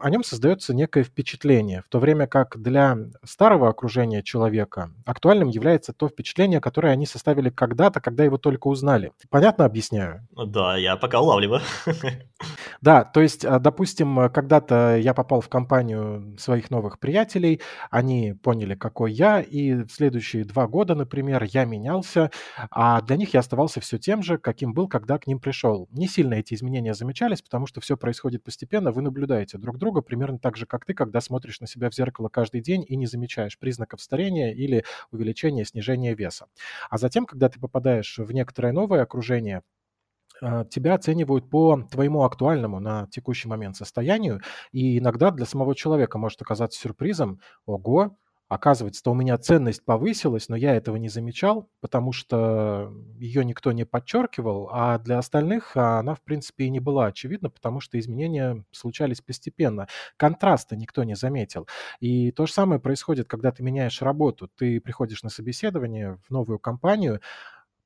о 0.00 0.10
нем 0.10 0.24
создается 0.24 0.74
некое 0.74 1.04
впечатление, 1.04 1.82
в 1.82 1.88
то 1.88 1.98
время 1.98 2.26
как 2.26 2.60
для 2.60 2.96
старого 3.24 3.68
окружения 3.68 4.22
человека 4.22 4.90
актуальным 5.04 5.48
является 5.48 5.92
то 5.92 6.08
впечатление, 6.08 6.60
которое 6.60 6.92
они 6.92 7.06
составили 7.06 7.50
когда-то, 7.50 8.00
когда 8.00 8.24
его 8.24 8.38
только 8.38 8.68
узнали. 8.68 9.12
Понятно 9.28 9.66
объясняю? 9.66 10.26
Ну 10.34 10.46
да, 10.46 10.76
я 10.76 10.96
пока 10.96 11.20
улавливаю. 11.20 11.60
Да, 12.80 13.04
то 13.04 13.20
есть, 13.20 13.44
а, 13.44 13.58
допустим, 13.58 14.30
когда-то 14.30 14.96
я 14.96 15.12
попал 15.12 15.42
в 15.42 15.50
компанию 15.50 16.34
своих 16.38 16.70
новых 16.70 16.98
приятелей, 16.98 17.60
они 17.90 18.32
поняли, 18.32 18.74
какой 18.74 19.12
я, 19.12 19.42
и 19.42 19.74
в 19.74 19.90
следующие 19.90 20.44
два 20.44 20.66
года, 20.66 20.94
например, 20.94 21.42
я 21.44 21.66
менялся, 21.66 22.30
а 22.70 23.02
для 23.02 23.16
них 23.16 23.34
я 23.34 23.40
оставался 23.40 23.80
все 23.80 23.98
тем 23.98 24.22
же, 24.22 24.38
каким 24.38 24.72
был, 24.72 24.88
когда 24.88 25.18
к 25.18 25.26
ним 25.26 25.38
пришел. 25.40 25.88
Не 25.92 26.08
сильно 26.08 26.34
эти 26.34 26.54
изменения 26.54 26.94
замечались, 26.94 27.42
потому 27.42 27.66
что 27.66 27.82
все 27.82 27.98
происходит 27.98 28.42
постепенно, 28.42 28.69
вы 28.92 29.02
наблюдаете 29.02 29.58
друг 29.58 29.78
друга 29.78 30.00
примерно 30.00 30.38
так 30.38 30.56
же, 30.56 30.66
как 30.66 30.84
ты, 30.84 30.94
когда 30.94 31.20
смотришь 31.20 31.60
на 31.60 31.66
себя 31.66 31.90
в 31.90 31.94
зеркало 31.94 32.28
каждый 32.28 32.60
день 32.60 32.84
и 32.86 32.96
не 32.96 33.06
замечаешь 33.06 33.58
признаков 33.58 34.00
старения 34.00 34.52
или 34.52 34.84
увеличения, 35.10 35.64
снижения 35.64 36.14
веса. 36.14 36.46
А 36.88 36.98
затем, 36.98 37.26
когда 37.26 37.48
ты 37.48 37.58
попадаешь 37.58 38.18
в 38.18 38.30
некоторое 38.32 38.72
новое 38.72 39.02
окружение, 39.02 39.62
а, 40.42 40.64
тебя 40.64 40.94
оценивают 40.94 41.50
по 41.50 41.82
твоему 41.90 42.24
актуальному 42.24 42.80
на 42.80 43.06
текущий 43.10 43.48
момент 43.48 43.76
состоянию, 43.76 44.40
и 44.72 44.98
иногда 44.98 45.30
для 45.30 45.46
самого 45.46 45.74
человека 45.74 46.18
может 46.18 46.40
оказаться 46.42 46.80
сюрпризом, 46.80 47.40
ого, 47.66 48.16
Оказывается, 48.50 49.08
у 49.08 49.14
меня 49.14 49.38
ценность 49.38 49.84
повысилась, 49.84 50.48
но 50.48 50.56
я 50.56 50.74
этого 50.74 50.96
не 50.96 51.08
замечал, 51.08 51.70
потому 51.80 52.10
что 52.10 52.92
ее 53.16 53.44
никто 53.44 53.70
не 53.70 53.84
подчеркивал, 53.84 54.68
а 54.72 54.98
для 54.98 55.18
остальных 55.18 55.76
она, 55.76 56.16
в 56.16 56.20
принципе, 56.22 56.64
и 56.64 56.70
не 56.70 56.80
была 56.80 57.06
очевидна, 57.06 57.48
потому 57.48 57.78
что 57.78 57.96
изменения 58.00 58.64
случались 58.72 59.20
постепенно. 59.20 59.86
Контраста 60.16 60.74
никто 60.74 61.04
не 61.04 61.14
заметил. 61.14 61.68
И 62.00 62.32
то 62.32 62.46
же 62.46 62.52
самое 62.52 62.80
происходит, 62.80 63.28
когда 63.28 63.52
ты 63.52 63.62
меняешь 63.62 64.02
работу. 64.02 64.50
Ты 64.56 64.80
приходишь 64.80 65.22
на 65.22 65.30
собеседование 65.30 66.18
в 66.26 66.32
новую 66.32 66.58
компанию, 66.58 67.20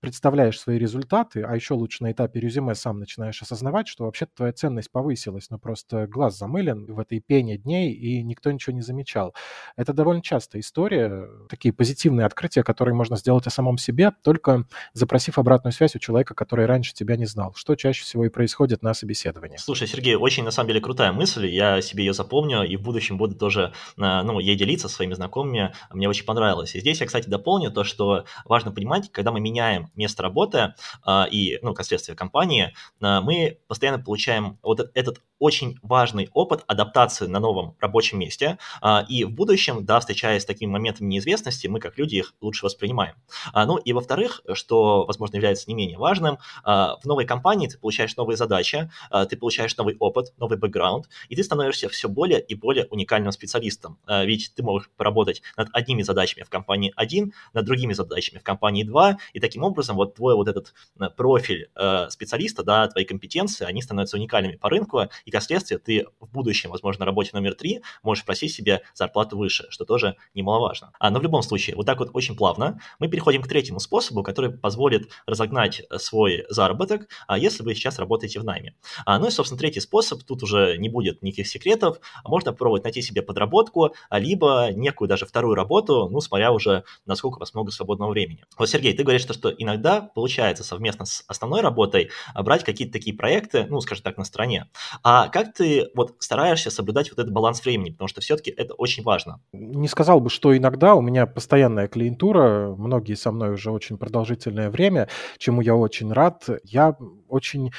представляешь 0.05 0.61
свои 0.61 0.77
результаты, 0.77 1.41
а 1.45 1.55
еще 1.55 1.73
лучше 1.73 2.03
на 2.03 2.13
этапе 2.13 2.39
резюме 2.39 2.75
сам 2.75 2.99
начинаешь 2.99 3.41
осознавать, 3.41 3.89
что 3.89 4.05
вообще-то 4.05 4.33
твоя 4.37 4.53
ценность 4.53 4.93
повысилась, 4.93 5.49
но 5.49 5.59
просто 5.59 6.07
глаз 6.07 6.37
замылен 6.37 6.85
в 6.85 6.99
этой 6.99 7.21
пене 7.21 7.57
дней, 7.57 7.91
и 7.95 8.23
никто 8.23 8.53
ничего 8.53 8.77
не 8.77 8.83
замечал. 8.83 9.35
Это 9.79 9.95
довольно 9.95 10.21
частая 10.21 10.61
история, 10.61 11.27
такие 11.49 11.73
позитивные 11.73 12.27
открытия, 12.27 12.63
которые 12.63 12.95
можно 12.95 13.17
сделать 13.17 13.47
о 13.47 13.51
самом 13.51 13.79
себе, 13.79 14.13
только 14.23 14.67
запросив 14.93 15.39
обратную 15.39 15.73
связь 15.73 15.97
у 15.97 15.99
человека, 15.99 16.35
который 16.35 16.67
раньше 16.67 16.93
тебя 16.93 17.17
не 17.17 17.25
знал, 17.25 17.55
что 17.57 17.75
чаще 17.75 18.03
всего 18.03 18.27
и 18.27 18.29
происходит 18.29 18.83
на 18.83 18.93
собеседовании. 18.93 19.57
Слушай, 19.57 19.89
Сергей, 19.89 20.17
очень 20.17 20.45
на 20.45 20.51
самом 20.51 20.69
деле 20.69 20.83
крутая 20.83 21.13
мысль, 21.13 21.47
я 21.47 21.81
себе 21.81 22.05
ее 22.05 22.13
запомню, 22.13 22.65
и 22.65 22.77
в 22.77 22.83
будущем 22.83 23.17
буду 23.17 23.37
тоже, 23.37 23.73
э, 23.97 24.23
ну, 24.23 24.39
ей 24.39 24.55
делиться 24.55 24.91
своими 24.91 25.15
знакомыми, 25.15 25.73
мне 25.91 26.11
очень 26.11 26.27
понравилось. 26.27 26.75
И 26.75 26.81
здесь 26.81 27.01
я, 27.01 27.07
кстати, 27.07 27.27
дополню 27.31 27.71
то, 27.71 27.85
что 27.85 28.27
важно 28.45 28.71
понимать, 28.71 29.11
когда 29.11 29.33
мы 29.33 29.41
меняем 29.41 29.89
место 29.97 30.23
работы 30.23 30.75
а, 31.03 31.27
и, 31.31 31.59
ну, 31.63 31.75
как 31.75 31.87
следствие 31.87 32.17
компании, 32.17 32.75
а, 33.01 33.21
мы 33.21 33.59
постоянно 33.69 33.99
получаем 33.99 34.59
вот 34.63 34.91
этот 34.95 35.23
очень 35.45 35.79
важный 35.83 36.29
опыт 36.33 36.65
адаптации 36.67 37.27
на 37.27 37.39
новом 37.39 37.77
рабочем 37.81 38.19
месте, 38.19 38.59
а, 38.81 39.05
и 39.09 39.25
в 39.25 39.31
будущем, 39.31 39.85
да, 39.85 40.01
встречаясь 40.01 40.43
с 40.43 40.45
такими 40.45 40.71
моментами 40.71 41.09
неизвестности, 41.09 41.67
мы 41.67 41.81
как 41.81 41.99
люди 41.99 42.17
их 42.17 42.35
лучше 42.41 42.65
воспринимаем. 42.65 43.15
Ну 43.55 43.77
и 43.77 43.93
во-вторых, 43.93 44.43
что, 44.55 45.05
возможно, 45.07 45.37
является 45.37 45.69
не 45.69 45.75
менее 45.75 45.99
важным, 45.99 46.39
в 46.65 47.01
новой 47.05 47.27
компании 47.27 47.69
ты 47.69 47.79
получаешь 47.79 48.17
новые 48.17 48.37
задачи, 48.37 48.91
ты 49.29 49.37
получаешь 49.37 49.77
новый 49.77 49.97
опыт, 49.99 50.33
новый 50.39 50.59
бэкграунд, 50.59 51.09
и 51.29 51.37
ты 51.37 51.45
становишься 51.45 51.89
все 51.89 52.09
более 52.09 52.41
и 52.41 52.55
более 52.55 52.87
уникальным 52.87 53.33
специалистом. 53.33 53.99
Ведь 54.09 54.53
ты 54.55 54.63
можешь 54.63 54.91
поработать 54.97 55.43
над 55.57 55.69
одними 55.73 56.03
задачами 56.03 56.43
в 56.43 56.51
компании 56.51 56.93
1, 56.97 57.33
над 57.53 57.65
другими 57.65 57.93
задачами 57.93 58.39
в 58.39 58.43
компании 58.43 58.85
2, 58.85 59.19
и 59.33 59.41
таким 59.41 59.63
образом 59.63 59.85
образом 59.85 59.97
вот 59.97 60.15
твой 60.15 60.35
вот 60.35 60.49
этот 60.49 60.75
э, 61.01 61.11
профиль 61.17 61.69
э, 61.75 62.09
специалиста, 62.11 62.63
да, 62.63 62.89
твои 62.89 63.05
компетенции, 63.05 63.67
они 63.67 63.83
становятся 63.83 64.17
уникальными 64.17 64.57
по 64.57 64.69
рынку, 64.69 65.03
и 65.27 65.31
как 65.35 65.43
следствие 65.43 65.79
ты 65.79 66.07
в 66.21 66.33
будущем, 66.33 66.71
возможно, 66.71 67.01
на 67.01 67.07
работе 67.07 67.31
номер 67.33 67.55
три 67.55 67.83
можешь 68.03 68.25
просить 68.25 68.53
себе 68.53 68.83
зарплату 68.95 69.37
выше, 69.37 69.67
что 69.71 69.85
тоже 69.85 70.17
немаловажно. 70.35 70.93
А, 70.99 71.11
но 71.11 71.21
в 71.21 71.23
любом 71.23 71.43
случае, 71.43 71.77
вот 71.77 71.87
так 71.87 71.99
вот 71.99 72.11
очень 72.15 72.37
плавно 72.37 72.81
мы 72.99 73.09
переходим 73.09 73.43
к 73.43 73.49
третьему 73.49 73.81
способу, 73.81 74.23
который 74.23 74.51
позволит 74.51 75.09
разогнать 75.27 75.83
э, 75.89 75.99
свой 75.99 76.45
заработок, 76.49 77.09
а 77.27 77.39
если 77.39 77.63
вы 77.63 77.75
сейчас 77.75 77.99
работаете 77.99 78.41
в 78.41 78.45
найме. 78.45 78.75
А, 79.07 79.19
ну 79.19 79.29
и, 79.29 79.31
собственно, 79.31 79.59
третий 79.59 79.81
способ, 79.81 80.23
тут 80.25 80.43
уже 80.43 80.77
не 80.79 80.89
будет 80.89 81.23
никаких 81.23 81.49
секретов, 81.49 81.99
можно 82.25 82.53
пробовать 82.53 82.85
найти 82.85 83.03
себе 83.03 83.23
подработку, 83.23 83.95
а 84.09 84.19
либо 84.19 84.71
некую 84.73 85.09
даже 85.09 85.27
вторую 85.27 85.55
работу, 85.55 86.09
ну, 86.11 86.21
смотря 86.21 86.53
уже, 86.53 86.85
насколько 87.07 87.37
у 87.37 87.41
вас 87.41 87.55
много 87.55 87.71
свободного 87.71 88.11
времени. 88.11 88.45
Вот, 88.57 88.69
Сергей, 88.69 88.95
ты 88.95 89.03
говоришь, 89.03 89.23
что, 89.23 89.35
что 89.35 89.51
иногда 89.51 89.85
иногда 89.85 90.01
получается 90.01 90.65
совместно 90.65 91.05
с 91.05 91.25
основной 91.29 91.61
работой 91.61 92.11
а, 92.33 92.43
брать 92.43 92.65
какие-то 92.65 92.93
такие 92.93 93.17
проекты, 93.17 93.67
ну, 93.69 93.81
скажем 93.81 94.05
так, 94.05 94.17
на 94.17 94.25
стороне. 94.25 94.69
А 95.03 95.24
как 95.29 95.53
ты 95.53 95.89
вот 95.95 96.15
стараешься 96.19 96.71
соблюдать 96.71 97.11
вот 97.11 97.19
этот 97.19 97.33
баланс 97.33 97.65
времени? 97.65 97.91
Потому 97.91 98.09
что 98.09 98.21
все-таки 98.21 98.51
это 98.51 98.75
очень 98.75 99.03
важно. 99.03 99.41
Не 99.53 99.89
сказал 99.89 100.21
бы, 100.21 100.31
что 100.31 100.57
иногда 100.57 100.95
у 100.95 101.01
меня 101.01 101.27
постоянная 101.27 101.89
клиентура, 101.89 102.75
многие 102.77 103.15
со 103.15 103.33
мной 103.33 103.55
уже 103.55 103.71
очень 103.71 103.99
продолжительное 103.99 104.71
время, 104.71 105.09
чему 105.39 105.61
я 105.61 105.75
очень 105.75 106.13
рад. 106.13 106.49
Я 106.65 106.97
очень 107.29 107.73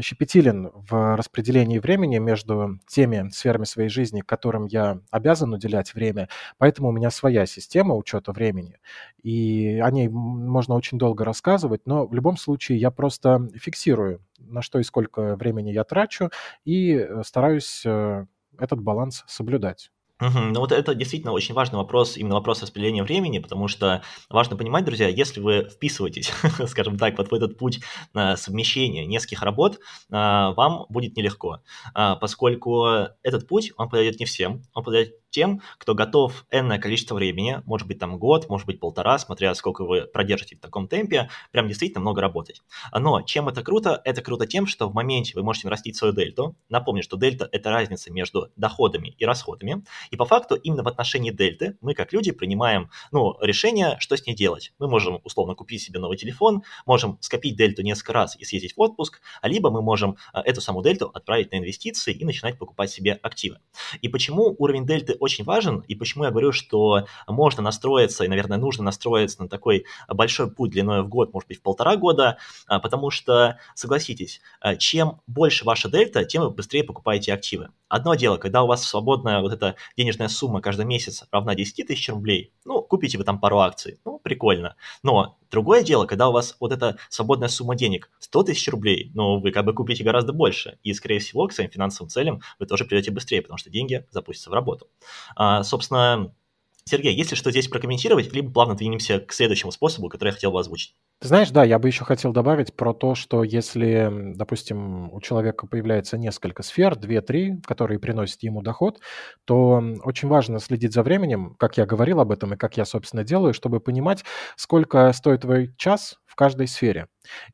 щепетилен 0.00 0.70
в 0.74 1.16
распределении 1.16 1.78
времени 1.78 2.18
между 2.18 2.78
теми 2.86 3.28
сферами 3.30 3.64
своей 3.64 3.88
жизни, 3.88 4.20
которым 4.20 4.66
я 4.66 5.00
обязан 5.10 5.52
уделять 5.52 5.94
время, 5.94 6.28
поэтому 6.58 6.88
у 6.88 6.92
меня 6.92 7.10
своя 7.10 7.46
система 7.46 7.94
учета 7.94 8.32
времени, 8.32 8.78
и 9.22 9.80
о 9.82 9.90
ней 9.90 10.08
можно 10.08 10.74
очень 10.74 10.98
долго 10.98 11.24
рассказывать, 11.24 11.82
но 11.86 12.06
в 12.06 12.14
любом 12.14 12.36
случае 12.36 12.78
я 12.78 12.90
просто 12.90 13.48
фиксирую, 13.54 14.20
на 14.38 14.62
что 14.62 14.78
и 14.78 14.82
сколько 14.82 15.36
времени 15.36 15.70
я 15.70 15.84
трачу, 15.84 16.30
и 16.64 16.94
э, 16.94 17.22
стараюсь 17.24 17.82
э, 17.84 18.26
этот 18.58 18.80
баланс 18.80 19.24
соблюдать. 19.26 19.90
Ну 20.20 20.60
вот 20.60 20.70
это 20.70 20.94
действительно 20.94 21.32
очень 21.32 21.54
важный 21.54 21.78
вопрос, 21.78 22.16
именно 22.16 22.34
вопрос 22.34 22.62
распределения 22.62 23.02
времени, 23.02 23.40
потому 23.40 23.66
что 23.66 24.02
важно 24.30 24.56
понимать, 24.56 24.84
друзья, 24.84 25.08
если 25.08 25.40
вы 25.40 25.68
вписываетесь, 25.68 26.32
скажем 26.68 26.96
так, 26.96 27.18
вот 27.18 27.30
в 27.30 27.34
этот 27.34 27.58
путь 27.58 27.80
а, 28.14 28.36
совмещения 28.36 29.04
нескольких 29.04 29.42
работ, 29.42 29.80
а, 30.12 30.52
вам 30.52 30.86
будет 30.88 31.16
нелегко, 31.16 31.62
а, 31.94 32.14
поскольку 32.14 32.86
этот 33.24 33.48
путь, 33.48 33.72
он 33.76 33.88
подойдет 33.88 34.20
не 34.20 34.26
всем, 34.26 34.62
он 34.74 34.84
подойдет 34.84 35.14
тем, 35.32 35.62
кто 35.78 35.94
готов 35.94 36.46
энное 36.50 36.78
количество 36.78 37.16
времени, 37.16 37.60
может 37.64 37.88
быть 37.88 37.98
там 37.98 38.18
год, 38.18 38.48
может 38.48 38.66
быть 38.66 38.78
полтора, 38.78 39.18
смотря 39.18 39.54
сколько 39.54 39.84
вы 39.84 40.02
продержите 40.02 40.56
в 40.56 40.60
таком 40.60 40.86
темпе, 40.86 41.28
прям 41.50 41.66
действительно 41.66 42.00
много 42.00 42.20
работать. 42.20 42.62
Но 42.96 43.22
чем 43.22 43.48
это 43.48 43.62
круто? 43.62 44.00
Это 44.04 44.22
круто 44.22 44.46
тем, 44.46 44.66
что 44.66 44.88
в 44.88 44.94
моменте 44.94 45.32
вы 45.34 45.42
можете 45.42 45.66
нарастить 45.66 45.96
свою 45.96 46.14
дельту. 46.14 46.54
Напомню, 46.68 47.02
что 47.02 47.16
дельта– 47.16 47.48
это 47.52 47.70
разница 47.70 48.12
между 48.12 48.50
доходами 48.56 49.08
и 49.18 49.24
расходами. 49.24 49.84
И 50.10 50.16
по 50.16 50.24
факту 50.24 50.54
именно 50.54 50.82
в 50.82 50.88
отношении 50.88 51.30
дельты 51.30 51.76
мы 51.80 51.94
как 51.94 52.12
люди 52.12 52.30
принимаем 52.30 52.90
ну, 53.10 53.36
решение, 53.40 53.96
что 53.98 54.16
с 54.16 54.26
ней 54.26 54.34
делать. 54.34 54.72
Мы 54.78 54.88
можем 54.88 55.20
условно 55.24 55.54
купить 55.54 55.82
себе 55.82 55.98
новый 55.98 56.16
телефон, 56.18 56.62
можем 56.86 57.18
скопить 57.20 57.56
дельту 57.56 57.82
несколько 57.82 58.12
раз 58.12 58.36
и 58.36 58.44
съездить 58.44 58.76
в 58.76 58.80
отпуск, 58.80 59.20
а 59.40 59.48
либо 59.48 59.70
мы 59.70 59.82
можем 59.82 60.16
а, 60.32 60.42
эту 60.42 60.60
саму 60.60 60.82
дельту 60.82 61.06
отправить 61.06 61.50
на 61.52 61.58
инвестиции 61.58 62.12
и 62.12 62.24
начинать 62.24 62.58
покупать 62.58 62.90
себе 62.90 63.18
активы. 63.22 63.58
И 64.02 64.08
почему 64.08 64.54
уровень 64.58 64.86
дельты 64.86 65.16
очень 65.22 65.44
важен, 65.44 65.84
и 65.86 65.94
почему 65.94 66.24
я 66.24 66.30
говорю, 66.30 66.52
что 66.52 67.06
можно 67.28 67.62
настроиться, 67.62 68.24
и, 68.24 68.28
наверное, 68.28 68.58
нужно 68.58 68.84
настроиться 68.84 69.42
на 69.42 69.48
такой 69.48 69.84
большой 70.08 70.50
путь 70.50 70.72
длиной 70.72 71.02
в 71.02 71.08
год, 71.08 71.32
может 71.32 71.48
быть, 71.48 71.58
в 71.58 71.62
полтора 71.62 71.96
года, 71.96 72.38
а, 72.66 72.80
потому 72.80 73.10
что, 73.10 73.58
согласитесь, 73.74 74.40
а, 74.60 74.74
чем 74.76 75.20
больше 75.26 75.64
ваша 75.64 75.88
дельта, 75.88 76.24
тем 76.24 76.42
вы 76.42 76.50
быстрее 76.50 76.82
покупаете 76.82 77.32
активы. 77.32 77.70
Одно 77.88 78.14
дело, 78.14 78.36
когда 78.36 78.62
у 78.62 78.66
вас 78.66 78.84
свободная 78.84 79.40
вот 79.40 79.52
эта 79.52 79.76
денежная 79.96 80.28
сумма 80.28 80.60
каждый 80.60 80.86
месяц 80.86 81.24
равна 81.30 81.54
10 81.54 81.86
тысяч 81.86 82.08
рублей, 82.08 82.52
ну, 82.64 82.82
купите 82.82 83.16
вы 83.16 83.24
там 83.24 83.38
пару 83.38 83.60
акций, 83.60 84.00
ну, 84.04 84.18
прикольно. 84.18 84.74
Но 85.02 85.38
другое 85.52 85.82
дело, 85.84 86.06
когда 86.06 86.28
у 86.28 86.32
вас 86.32 86.56
вот 86.58 86.72
эта 86.72 86.96
свободная 87.10 87.48
сумма 87.48 87.76
денег 87.76 88.10
100 88.18 88.44
тысяч 88.44 88.68
рублей, 88.68 89.12
ну, 89.14 89.38
вы 89.38 89.52
как 89.52 89.64
бы 89.64 89.74
купите 89.74 90.02
гораздо 90.02 90.32
больше, 90.32 90.78
и, 90.82 90.92
скорее 90.94 91.20
всего, 91.20 91.46
к 91.46 91.52
своим 91.52 91.70
финансовым 91.70 92.08
целям 92.10 92.40
вы 92.58 92.66
тоже 92.66 92.84
придете 92.84 93.10
быстрее, 93.12 93.42
потому 93.42 93.58
что 93.58 93.70
деньги 93.70 94.06
запустятся 94.10 94.50
в 94.50 94.54
работу. 94.54 94.88
А, 95.36 95.62
собственно, 95.62 96.34
Сергей, 96.84 97.14
если 97.14 97.34
что 97.34 97.50
здесь 97.50 97.68
прокомментировать, 97.68 98.32
либо 98.32 98.50
плавно 98.52 98.74
двинемся 98.74 99.20
к 99.20 99.32
следующему 99.32 99.72
способу, 99.72 100.08
который 100.08 100.28
я 100.30 100.34
хотел 100.34 100.52
бы 100.52 100.60
озвучить. 100.60 100.94
Ты 101.20 101.28
знаешь, 101.28 101.50
да, 101.50 101.62
я 101.62 101.78
бы 101.78 101.86
еще 101.88 102.04
хотел 102.04 102.32
добавить 102.32 102.74
про 102.74 102.92
то, 102.92 103.14
что 103.14 103.44
если, 103.44 104.10
допустим, 104.34 105.12
у 105.12 105.20
человека 105.20 105.68
появляется 105.68 106.18
несколько 106.18 106.64
сфер, 106.64 106.96
2-3, 106.96 107.62
которые 107.64 108.00
приносят 108.00 108.42
ему 108.42 108.60
доход, 108.60 108.98
то 109.44 109.80
очень 110.02 110.28
важно 110.28 110.58
следить 110.58 110.92
за 110.92 111.04
временем, 111.04 111.54
как 111.60 111.76
я 111.76 111.86
говорил 111.86 112.18
об 112.18 112.32
этом 112.32 112.54
и 112.54 112.56
как 112.56 112.76
я, 112.76 112.84
собственно, 112.84 113.22
делаю, 113.22 113.54
чтобы 113.54 113.78
понимать, 113.78 114.24
сколько 114.56 115.12
стоит 115.12 115.42
твой 115.42 115.72
час 115.76 116.16
в 116.32 116.34
каждой 116.34 116.66
сфере 116.66 117.08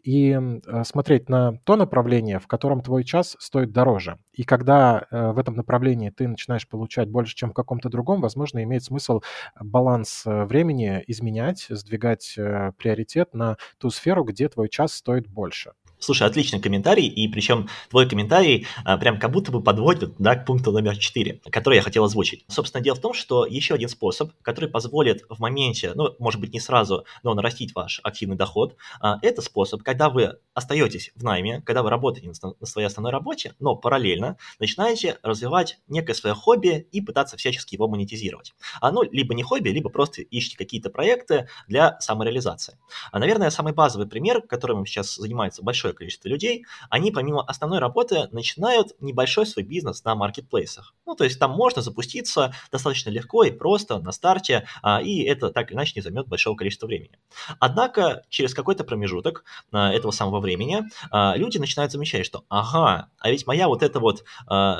и 0.04 0.30
э, 0.30 0.84
смотреть 0.84 1.28
на 1.28 1.58
то 1.64 1.74
направление, 1.74 2.38
в 2.38 2.46
котором 2.46 2.80
твой 2.80 3.02
час 3.02 3.36
стоит 3.40 3.72
дороже. 3.72 4.18
И 4.32 4.44
когда 4.44 5.04
э, 5.10 5.32
в 5.32 5.38
этом 5.40 5.56
направлении 5.56 6.10
ты 6.10 6.28
начинаешь 6.28 6.68
получать 6.68 7.10
больше, 7.10 7.34
чем 7.34 7.50
в 7.50 7.54
каком-то 7.54 7.88
другом, 7.88 8.20
возможно, 8.20 8.62
имеет 8.62 8.84
смысл 8.84 9.22
баланс 9.60 10.22
э, 10.24 10.44
времени 10.44 11.02
изменять, 11.08 11.66
сдвигать 11.68 12.34
приоритет 12.78 13.34
на 13.34 13.56
ту 13.78 13.90
сферу, 13.90 14.22
где 14.22 14.48
твой 14.48 14.68
час 14.68 14.92
стоит 14.92 15.26
больше. 15.26 15.72
Слушай, 16.00 16.28
отличный 16.28 16.60
комментарий, 16.60 17.06
и 17.06 17.26
причем 17.28 17.68
твой 17.90 18.08
комментарий 18.08 18.66
а, 18.84 18.96
прям 18.98 19.18
как 19.18 19.32
будто 19.32 19.50
бы 19.50 19.62
подводит 19.62 20.14
да, 20.18 20.36
к 20.36 20.46
пункту 20.46 20.70
номер 20.70 20.96
4, 20.96 21.40
который 21.50 21.76
я 21.76 21.82
хотел 21.82 22.04
озвучить. 22.04 22.44
Собственно, 22.48 22.82
дело 22.82 22.96
в 22.96 23.00
том, 23.00 23.14
что 23.14 23.44
еще 23.44 23.74
один 23.74 23.88
способ, 23.88 24.30
который 24.42 24.70
позволит 24.70 25.24
в 25.28 25.40
моменте, 25.40 25.92
ну, 25.94 26.14
может 26.18 26.40
быть, 26.40 26.52
не 26.52 26.60
сразу, 26.60 27.04
но 27.22 27.34
нарастить 27.34 27.74
ваш 27.74 28.00
активный 28.04 28.36
доход, 28.36 28.76
а, 29.00 29.18
это 29.22 29.42
способ, 29.42 29.82
когда 29.82 30.08
вы 30.08 30.38
остаетесь 30.54 31.10
в 31.16 31.24
найме, 31.24 31.62
когда 31.62 31.82
вы 31.82 31.90
работаете 31.90 32.30
на 32.60 32.66
своей 32.66 32.86
основной 32.86 33.12
работе, 33.12 33.54
но 33.58 33.74
параллельно 33.74 34.36
начинаете 34.60 35.18
развивать 35.22 35.78
некое 35.88 36.14
свое 36.14 36.34
хобби 36.34 36.86
и 36.92 37.00
пытаться 37.00 37.36
всячески 37.36 37.74
его 37.74 37.88
монетизировать. 37.88 38.54
А, 38.80 38.92
ну, 38.92 39.02
либо 39.02 39.34
не 39.34 39.42
хобби, 39.42 39.70
либо 39.70 39.90
просто 39.90 40.22
ищете 40.22 40.56
какие-то 40.56 40.90
проекты 40.90 41.48
для 41.66 41.98
самореализации. 42.00 42.78
А, 43.10 43.18
наверное, 43.18 43.50
самый 43.50 43.72
базовый 43.72 44.06
пример, 44.06 44.42
которым 44.42 44.86
сейчас 44.86 45.16
занимается 45.16 45.62
большой 45.62 45.87
большое 45.88 45.94
количество 45.94 46.28
людей, 46.28 46.64
они 46.90 47.10
помимо 47.10 47.42
основной 47.42 47.78
работы 47.78 48.28
начинают 48.32 48.88
небольшой 49.00 49.46
свой 49.46 49.64
бизнес 49.64 50.04
на 50.04 50.14
маркетплейсах. 50.14 50.94
Ну, 51.06 51.14
то 51.14 51.24
есть 51.24 51.38
там 51.38 51.52
можно 51.52 51.82
запуститься 51.82 52.52
достаточно 52.72 53.10
легко 53.10 53.44
и 53.44 53.50
просто 53.50 53.98
на 53.98 54.12
старте, 54.12 54.66
а, 54.82 55.00
и 55.02 55.22
это 55.22 55.50
так 55.50 55.70
или 55.70 55.76
иначе 55.76 55.92
не 55.96 56.02
займет 56.02 56.28
большого 56.28 56.56
количества 56.56 56.86
времени. 56.86 57.18
Однако 57.60 58.24
через 58.28 58.54
какой-то 58.54 58.84
промежуток 58.84 59.44
а, 59.72 59.92
этого 59.92 60.12
самого 60.12 60.40
времени 60.40 60.82
а, 61.10 61.36
люди 61.36 61.58
начинают 61.58 61.92
замечать, 61.92 62.26
что 62.26 62.44
ага, 62.48 63.08
а 63.18 63.30
ведь 63.30 63.46
моя 63.46 63.68
вот 63.68 63.82
эта 63.82 64.00
вот 64.00 64.24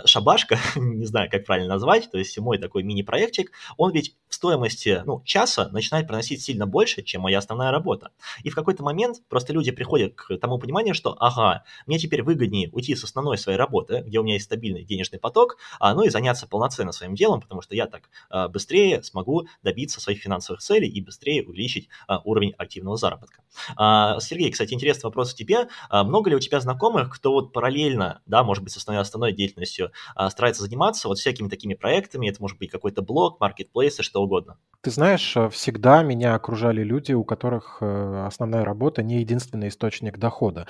шабашка, 0.05 0.59
не 0.77 1.07
знаю, 1.07 1.31
как 1.31 1.44
правильно 1.44 1.75
назвать, 1.75 2.11
то 2.11 2.18
есть 2.18 2.38
мой 2.38 2.59
такой 2.59 2.83
мини-проектик, 2.83 3.53
он 3.77 3.92
ведь 3.92 4.16
в 4.29 4.35
стоимости 4.35 5.03
ну, 5.07 5.23
часа 5.25 5.68
начинает 5.73 6.07
приносить 6.07 6.42
сильно 6.42 6.66
больше, 6.66 7.03
чем 7.03 7.23
моя 7.23 7.38
основная 7.38 7.71
работа. 7.71 8.11
И 8.44 8.51
в 8.51 8.55
какой-то 8.55 8.83
момент 8.83 9.18
просто 9.29 9.53
люди 9.53 9.71
приходят 9.71 10.14
к 10.14 10.37
тому 10.38 10.59
пониманию, 10.59 10.94
что, 10.99 11.17
ага, 11.19 11.65
мне 11.87 11.99
теперь 11.99 12.23
выгоднее 12.23 12.69
уйти 12.73 12.95
с 12.95 13.05
основной 13.05 13.39
своей 13.39 13.59
работы, 13.59 14.03
где 14.07 14.19
у 14.19 14.23
меня 14.23 14.35
есть 14.35 14.45
стабильный 14.45 14.85
денежный 14.85 15.19
поток, 15.19 15.57
а, 15.81 15.95
ну 15.95 16.03
и 16.03 16.11
заняться 16.11 16.47
полноценно 16.47 16.93
своим 16.93 17.15
делом, 17.15 17.41
потому 17.41 17.63
что 17.63 17.75
я 17.75 17.87
так 17.87 18.11
а, 18.29 18.49
быстрее 18.49 19.03
смогу 19.03 19.47
добиться 19.63 20.01
своих 20.01 20.21
финансовых 20.21 20.61
целей 20.61 20.89
и 20.89 21.01
быстрее 21.01 21.43
увеличить 21.45 21.89
а, 22.07 22.21
уровень 22.25 22.53
активного 22.59 22.97
заработка. 22.97 23.43
А, 23.77 24.21
Сергей, 24.21 24.51
кстати, 24.51 24.75
интересный 24.75 25.07
вопрос 25.07 25.33
к 25.33 25.37
тебе. 25.37 25.69
А, 25.89 26.05
много 26.05 26.31
ли 26.31 26.37
у 26.37 26.41
тебя 26.41 26.61
знакомых, 26.61 27.15
кто 27.15 27.33
вот 27.33 27.53
параллельно, 27.53 28.21
да, 28.27 28.43
может 28.43 28.63
быть, 28.65 28.73
с 28.73 28.77
основной, 28.77 29.03
основной 29.03 29.33
деятельностью 29.33 29.93
а, 30.15 30.31
старается 30.31 30.63
заниматься 30.63 31.09
вот 31.09 31.19
всякими 31.19 31.49
такими 31.49 31.75
проектами, 31.75 32.29
это 32.29 32.41
может 32.41 32.59
быть 32.59 32.71
какой-то 32.71 33.03
блог, 33.03 33.41
маркетплейсы, 33.41 34.03
что 34.03 34.23
угодно? 34.23 34.57
Ты 34.81 34.91
знаешь, 34.93 35.37
э, 35.37 35.49
всегда 35.51 36.03
меня 36.03 36.35
окружали 36.35 36.83
люди, 36.85 37.13
у 37.13 37.25
которых 37.25 37.79
э, 37.81 38.25
основная 38.27 38.65
работа 38.65 39.03
не 39.03 39.19
единственный 39.21 39.69
источник 39.69 40.19
дохода. 40.19 40.67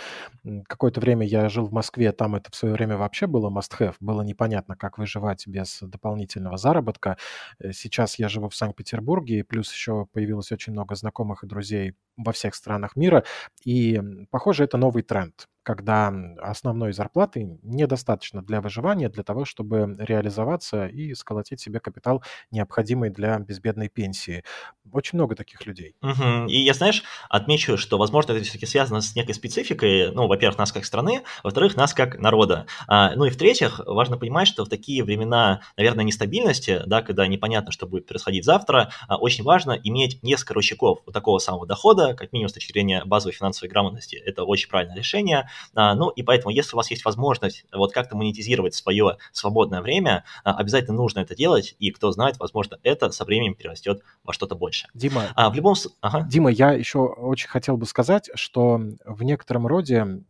Какое-то 0.66 1.00
время 1.00 1.26
я 1.26 1.48
жил 1.48 1.66
в 1.66 1.72
Москве, 1.72 2.12
там 2.12 2.36
это 2.36 2.50
в 2.50 2.54
свое 2.56 2.74
время 2.74 2.96
вообще 2.96 3.26
было 3.26 3.50
must-have, 3.50 3.94
было 4.00 4.22
непонятно, 4.22 4.76
как 4.76 4.98
выживать 4.98 5.46
без 5.46 5.78
дополнительного 5.82 6.56
заработка. 6.56 7.16
Э, 7.60 7.72
сейчас 7.72 8.18
я 8.18 8.28
живу 8.28 8.48
в 8.48 8.54
Санкт-Петербурге, 8.56 9.44
плюс 9.44 9.72
еще 9.72 10.06
появилось 10.12 10.52
очень 10.52 10.72
много 10.72 10.94
знакомых 10.94 11.44
и 11.44 11.46
друзей 11.46 11.94
во 12.16 12.32
всех 12.32 12.54
странах 12.54 12.96
мира, 12.96 13.24
и, 13.64 14.00
похоже, 14.30 14.64
это 14.64 14.76
новый 14.76 15.02
тренд 15.02 15.46
когда 15.68 16.10
основной 16.40 16.94
зарплаты 16.94 17.58
недостаточно 17.62 18.42
для 18.42 18.62
выживания, 18.62 19.10
для 19.10 19.22
того, 19.22 19.44
чтобы 19.44 19.96
реализоваться 19.98 20.86
и 20.86 21.12
сколотить 21.12 21.60
себе 21.60 21.78
капитал, 21.78 22.22
необходимый 22.50 23.10
для 23.10 23.38
безбедной 23.38 23.90
пенсии. 23.90 24.44
Очень 24.90 25.18
много 25.18 25.36
таких 25.36 25.66
людей. 25.66 25.94
Угу. 26.00 26.46
И 26.48 26.60
я, 26.60 26.72
знаешь, 26.72 27.02
отмечу, 27.28 27.76
что, 27.76 27.98
возможно, 27.98 28.32
это 28.32 28.44
все-таки 28.44 28.64
связано 28.64 29.02
с 29.02 29.14
некой 29.14 29.34
спецификой, 29.34 30.10
ну, 30.10 30.26
во-первых, 30.26 30.56
нас 30.56 30.72
как 30.72 30.86
страны, 30.86 31.22
во-вторых, 31.44 31.76
нас 31.76 31.92
как 31.92 32.18
народа. 32.18 32.64
А, 32.86 33.14
ну 33.14 33.26
и 33.26 33.30
в-третьих, 33.30 33.82
важно 33.84 34.16
понимать, 34.16 34.48
что 34.48 34.64
в 34.64 34.70
такие 34.70 35.04
времена, 35.04 35.60
наверное, 35.76 36.06
нестабильности, 36.06 36.80
да, 36.86 37.02
когда 37.02 37.26
непонятно, 37.26 37.72
что 37.72 37.86
будет 37.86 38.06
происходить 38.06 38.46
завтра, 38.46 38.90
а, 39.06 39.18
очень 39.18 39.44
важно 39.44 39.72
иметь 39.72 40.22
несколько 40.22 40.54
ручейков 40.54 41.00
вот 41.04 41.12
такого 41.12 41.40
самого 41.40 41.66
дохода, 41.66 42.14
как 42.14 42.32
минимум 42.32 42.48
с 42.48 42.54
точки 42.54 42.72
зрения 42.72 43.04
базовой 43.04 43.34
финансовой 43.34 43.68
грамотности. 43.68 44.16
Это 44.16 44.44
очень 44.44 44.70
правильное 44.70 44.96
решение. 44.96 45.50
А, 45.74 45.94
ну 45.94 46.10
и 46.10 46.22
поэтому, 46.22 46.50
если 46.50 46.74
у 46.74 46.76
вас 46.76 46.90
есть 46.90 47.04
возможность 47.04 47.64
вот 47.72 47.92
как-то 47.92 48.16
монетизировать 48.16 48.74
свое 48.74 49.18
свободное 49.32 49.80
время, 49.80 50.24
а, 50.44 50.56
обязательно 50.56 50.96
нужно 50.96 51.20
это 51.20 51.34
делать, 51.34 51.74
и 51.78 51.90
кто 51.90 52.10
знает, 52.10 52.38
возможно, 52.38 52.78
это 52.82 53.10
со 53.10 53.24
временем 53.24 53.54
перерастет 53.54 54.02
во 54.24 54.32
что-то 54.32 54.54
больше. 54.54 54.88
Дима, 54.94 55.24
а, 55.34 55.50
в 55.50 55.54
любом... 55.54 55.74
ага. 56.00 56.26
Дима, 56.28 56.50
я 56.50 56.72
еще 56.72 57.00
очень 57.00 57.48
хотел 57.48 57.76
бы 57.76 57.86
сказать, 57.86 58.30
что 58.34 58.80
в 59.04 59.22
некотором 59.22 59.66
роде 59.66 60.22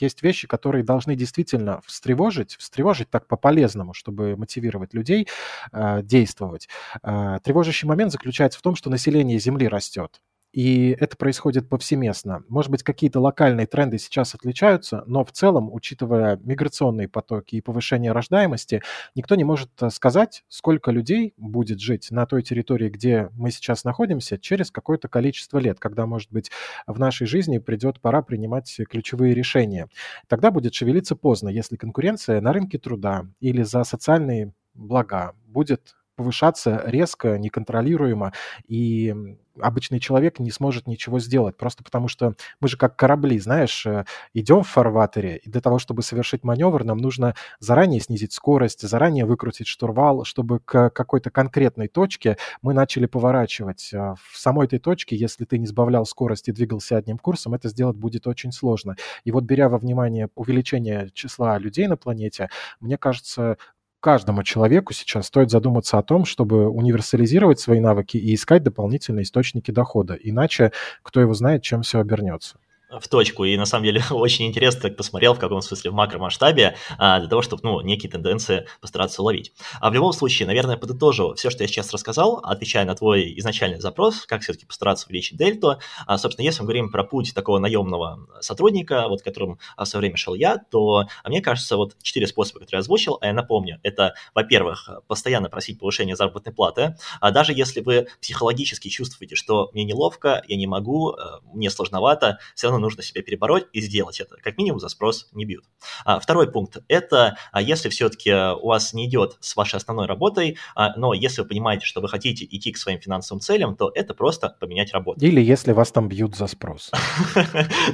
есть 0.00 0.22
вещи, 0.22 0.46
которые 0.46 0.84
должны 0.84 1.16
действительно 1.16 1.80
встревожить, 1.86 2.56
встревожить 2.56 3.10
так 3.10 3.26
по-полезному, 3.26 3.94
чтобы 3.94 4.36
мотивировать 4.36 4.94
людей 4.94 5.28
э, 5.72 6.02
действовать. 6.02 6.68
Э, 7.02 7.38
тревожащий 7.42 7.86
момент 7.88 8.12
заключается 8.12 8.58
в 8.58 8.62
том, 8.62 8.76
что 8.76 8.90
население 8.90 9.38
Земли 9.38 9.68
растет. 9.68 10.20
И 10.52 10.90
это 11.00 11.16
происходит 11.16 11.68
повсеместно. 11.68 12.44
Может 12.48 12.70
быть, 12.70 12.82
какие-то 12.82 13.20
локальные 13.20 13.66
тренды 13.66 13.98
сейчас 13.98 14.34
отличаются, 14.34 15.02
но 15.06 15.24
в 15.24 15.32
целом, 15.32 15.72
учитывая 15.72 16.38
миграционные 16.42 17.08
потоки 17.08 17.56
и 17.56 17.60
повышение 17.60 18.12
рождаемости, 18.12 18.82
никто 19.14 19.34
не 19.34 19.44
может 19.44 19.70
э, 19.80 19.88
сказать, 19.90 20.44
сколько 20.48 20.90
людей 20.90 21.32
будет 21.36 21.80
жить 21.80 22.10
на 22.10 22.26
той 22.26 22.42
территории, 22.42 22.90
где 22.90 23.30
мы 23.32 23.50
сейчас 23.50 23.84
находимся, 23.84 24.38
через 24.38 24.70
какое-то 24.70 25.08
количество 25.08 25.58
лет, 25.58 25.80
когда, 25.80 26.06
может 26.06 26.30
быть, 26.30 26.50
в 26.86 26.98
нашей 26.98 27.26
жизни 27.26 27.58
придет 27.58 28.00
пора 28.00 28.22
принимать 28.22 28.78
ключевые 28.90 29.34
решения. 29.34 29.88
Тогда 30.28 30.50
будет 30.50 30.74
шевелиться 30.74 31.16
поздно, 31.16 31.48
если 31.48 31.76
конкуренция 31.76 32.40
на 32.40 32.52
рынке 32.52 32.78
труда 32.78 33.26
или 33.40 33.62
за 33.62 33.84
социальные 33.84 34.52
блага 34.74 35.34
будет 35.46 35.94
повышаться 36.22 36.82
резко, 36.86 37.36
неконтролируемо, 37.36 38.32
и 38.68 39.36
обычный 39.60 39.98
человек 39.98 40.38
не 40.38 40.50
сможет 40.50 40.86
ничего 40.86 41.18
сделать, 41.18 41.56
просто 41.56 41.82
потому 41.82 42.06
что 42.08 42.34
мы 42.60 42.68
же 42.68 42.76
как 42.76 42.96
корабли, 42.96 43.38
знаешь, 43.38 43.84
э, 43.84 44.04
идем 44.34 44.62
в 44.62 44.68
фарватере, 44.68 45.38
и 45.38 45.50
для 45.50 45.60
того, 45.60 45.78
чтобы 45.78 46.02
совершить 46.02 46.44
маневр, 46.44 46.84
нам 46.84 46.98
нужно 46.98 47.34
заранее 47.58 48.00
снизить 48.00 48.32
скорость, 48.32 48.88
заранее 48.88 49.26
выкрутить 49.26 49.66
штурвал, 49.66 50.24
чтобы 50.24 50.60
к 50.60 50.90
какой-то 50.90 51.30
конкретной 51.30 51.88
точке 51.88 52.38
мы 52.62 52.72
начали 52.72 53.06
поворачивать. 53.06 53.90
Э, 53.92 54.14
в 54.30 54.38
самой 54.38 54.66
этой 54.66 54.78
точке, 54.78 55.16
если 55.16 55.44
ты 55.44 55.58
не 55.58 55.66
сбавлял 55.66 56.06
скорость 56.06 56.48
и 56.48 56.52
двигался 56.52 56.96
одним 56.96 57.18
курсом, 57.18 57.54
это 57.54 57.68
сделать 57.68 57.96
будет 57.96 58.26
очень 58.26 58.52
сложно. 58.52 58.96
И 59.24 59.32
вот 59.32 59.44
беря 59.44 59.68
во 59.68 59.78
внимание 59.78 60.28
увеличение 60.36 61.10
числа 61.12 61.58
людей 61.58 61.88
на 61.88 61.96
планете, 61.96 62.48
мне 62.80 62.96
кажется, 62.96 63.58
каждому 64.02 64.42
человеку 64.42 64.92
сейчас 64.92 65.28
стоит 65.28 65.50
задуматься 65.50 65.96
о 65.96 66.02
том, 66.02 66.26
чтобы 66.26 66.68
универсализировать 66.68 67.60
свои 67.60 67.80
навыки 67.80 68.18
и 68.18 68.34
искать 68.34 68.62
дополнительные 68.62 69.22
источники 69.22 69.70
дохода. 69.70 70.14
Иначе 70.14 70.72
кто 71.02 71.20
его 71.20 71.32
знает, 71.32 71.62
чем 71.62 71.82
все 71.82 72.00
обернется 72.00 72.58
в 73.00 73.08
точку. 73.08 73.44
И 73.44 73.56
на 73.56 73.66
самом 73.66 73.84
деле 73.84 74.02
очень 74.10 74.46
интересно 74.46 74.82
так 74.82 74.96
посмотрел, 74.96 75.34
в 75.34 75.38
каком 75.38 75.62
смысле 75.62 75.90
в 75.90 75.94
макромасштабе, 75.94 76.76
а, 76.98 77.20
для 77.20 77.28
того, 77.28 77.42
чтобы 77.42 77.62
ну, 77.64 77.80
некие 77.80 78.10
тенденции 78.10 78.66
постараться 78.80 79.22
уловить. 79.22 79.52
А 79.80 79.90
в 79.90 79.94
любом 79.94 80.12
случае, 80.12 80.46
наверное, 80.46 80.76
подытожу 80.76 81.34
все, 81.34 81.50
что 81.50 81.62
я 81.62 81.68
сейчас 81.68 81.92
рассказал, 81.92 82.40
отвечая 82.42 82.84
на 82.84 82.94
твой 82.94 83.38
изначальный 83.38 83.80
запрос, 83.80 84.26
как 84.26 84.42
все-таки 84.42 84.66
постараться 84.66 85.06
увеличить 85.06 85.38
дельту. 85.38 85.78
А, 86.06 86.18
собственно, 86.18 86.44
если 86.44 86.62
мы 86.62 86.66
говорим 86.66 86.90
про 86.90 87.04
путь 87.04 87.34
такого 87.34 87.58
наемного 87.58 88.26
сотрудника, 88.40 89.08
вот 89.08 89.22
которым 89.22 89.58
в 89.76 89.84
свое 89.84 90.00
время 90.00 90.16
шел 90.16 90.34
я, 90.34 90.58
то 90.58 91.04
мне 91.26 91.40
кажется, 91.40 91.76
вот 91.76 91.96
четыре 92.02 92.26
способа, 92.26 92.60
которые 92.60 92.78
я 92.78 92.80
озвучил, 92.80 93.18
а 93.20 93.26
я 93.26 93.32
напомню, 93.32 93.80
это, 93.82 94.14
во-первых, 94.34 94.88
постоянно 95.06 95.48
просить 95.48 95.78
повышения 95.78 96.16
заработной 96.16 96.52
платы, 96.52 96.96
а 97.20 97.30
даже 97.30 97.52
если 97.52 97.80
вы 97.80 98.08
психологически 98.20 98.88
чувствуете, 98.88 99.36
что 99.36 99.70
мне 99.72 99.84
неловко, 99.84 100.42
я 100.46 100.56
не 100.56 100.66
могу, 100.66 101.16
мне 101.52 101.70
сложновато, 101.70 102.38
все 102.54 102.68
равно 102.68 102.81
нужно 102.82 103.02
себя 103.02 103.22
перебороть 103.22 103.66
и 103.72 103.80
сделать 103.80 104.20
это. 104.20 104.36
Как 104.36 104.58
минимум 104.58 104.80
за 104.80 104.88
спрос 104.88 105.28
не 105.32 105.44
бьют. 105.44 105.64
А, 106.04 106.20
второй 106.20 106.50
пункт– 106.50 106.78
это 106.88 107.36
а 107.50 107.62
если 107.62 107.88
все-таки 107.88 108.32
у 108.32 108.68
вас 108.68 108.92
не 108.92 109.06
идет 109.06 109.36
с 109.40 109.56
вашей 109.56 109.76
основной 109.76 110.06
работой, 110.06 110.58
а, 110.74 110.96
но 110.96 111.14
если 111.14 111.42
вы 111.42 111.48
понимаете, 111.48 111.86
что 111.86 112.00
вы 112.00 112.08
хотите 112.08 112.44
идти 112.44 112.72
к 112.72 112.78
своим 112.78 113.00
финансовым 113.00 113.40
целям, 113.40 113.76
то 113.76 113.90
это 113.94 114.14
просто 114.14 114.56
поменять 114.60 114.92
работу. 114.92 115.24
Или 115.24 115.40
если 115.40 115.72
вас 115.72 115.92
там 115.92 116.08
бьют 116.08 116.36
за 116.36 116.46
спрос. 116.46 116.90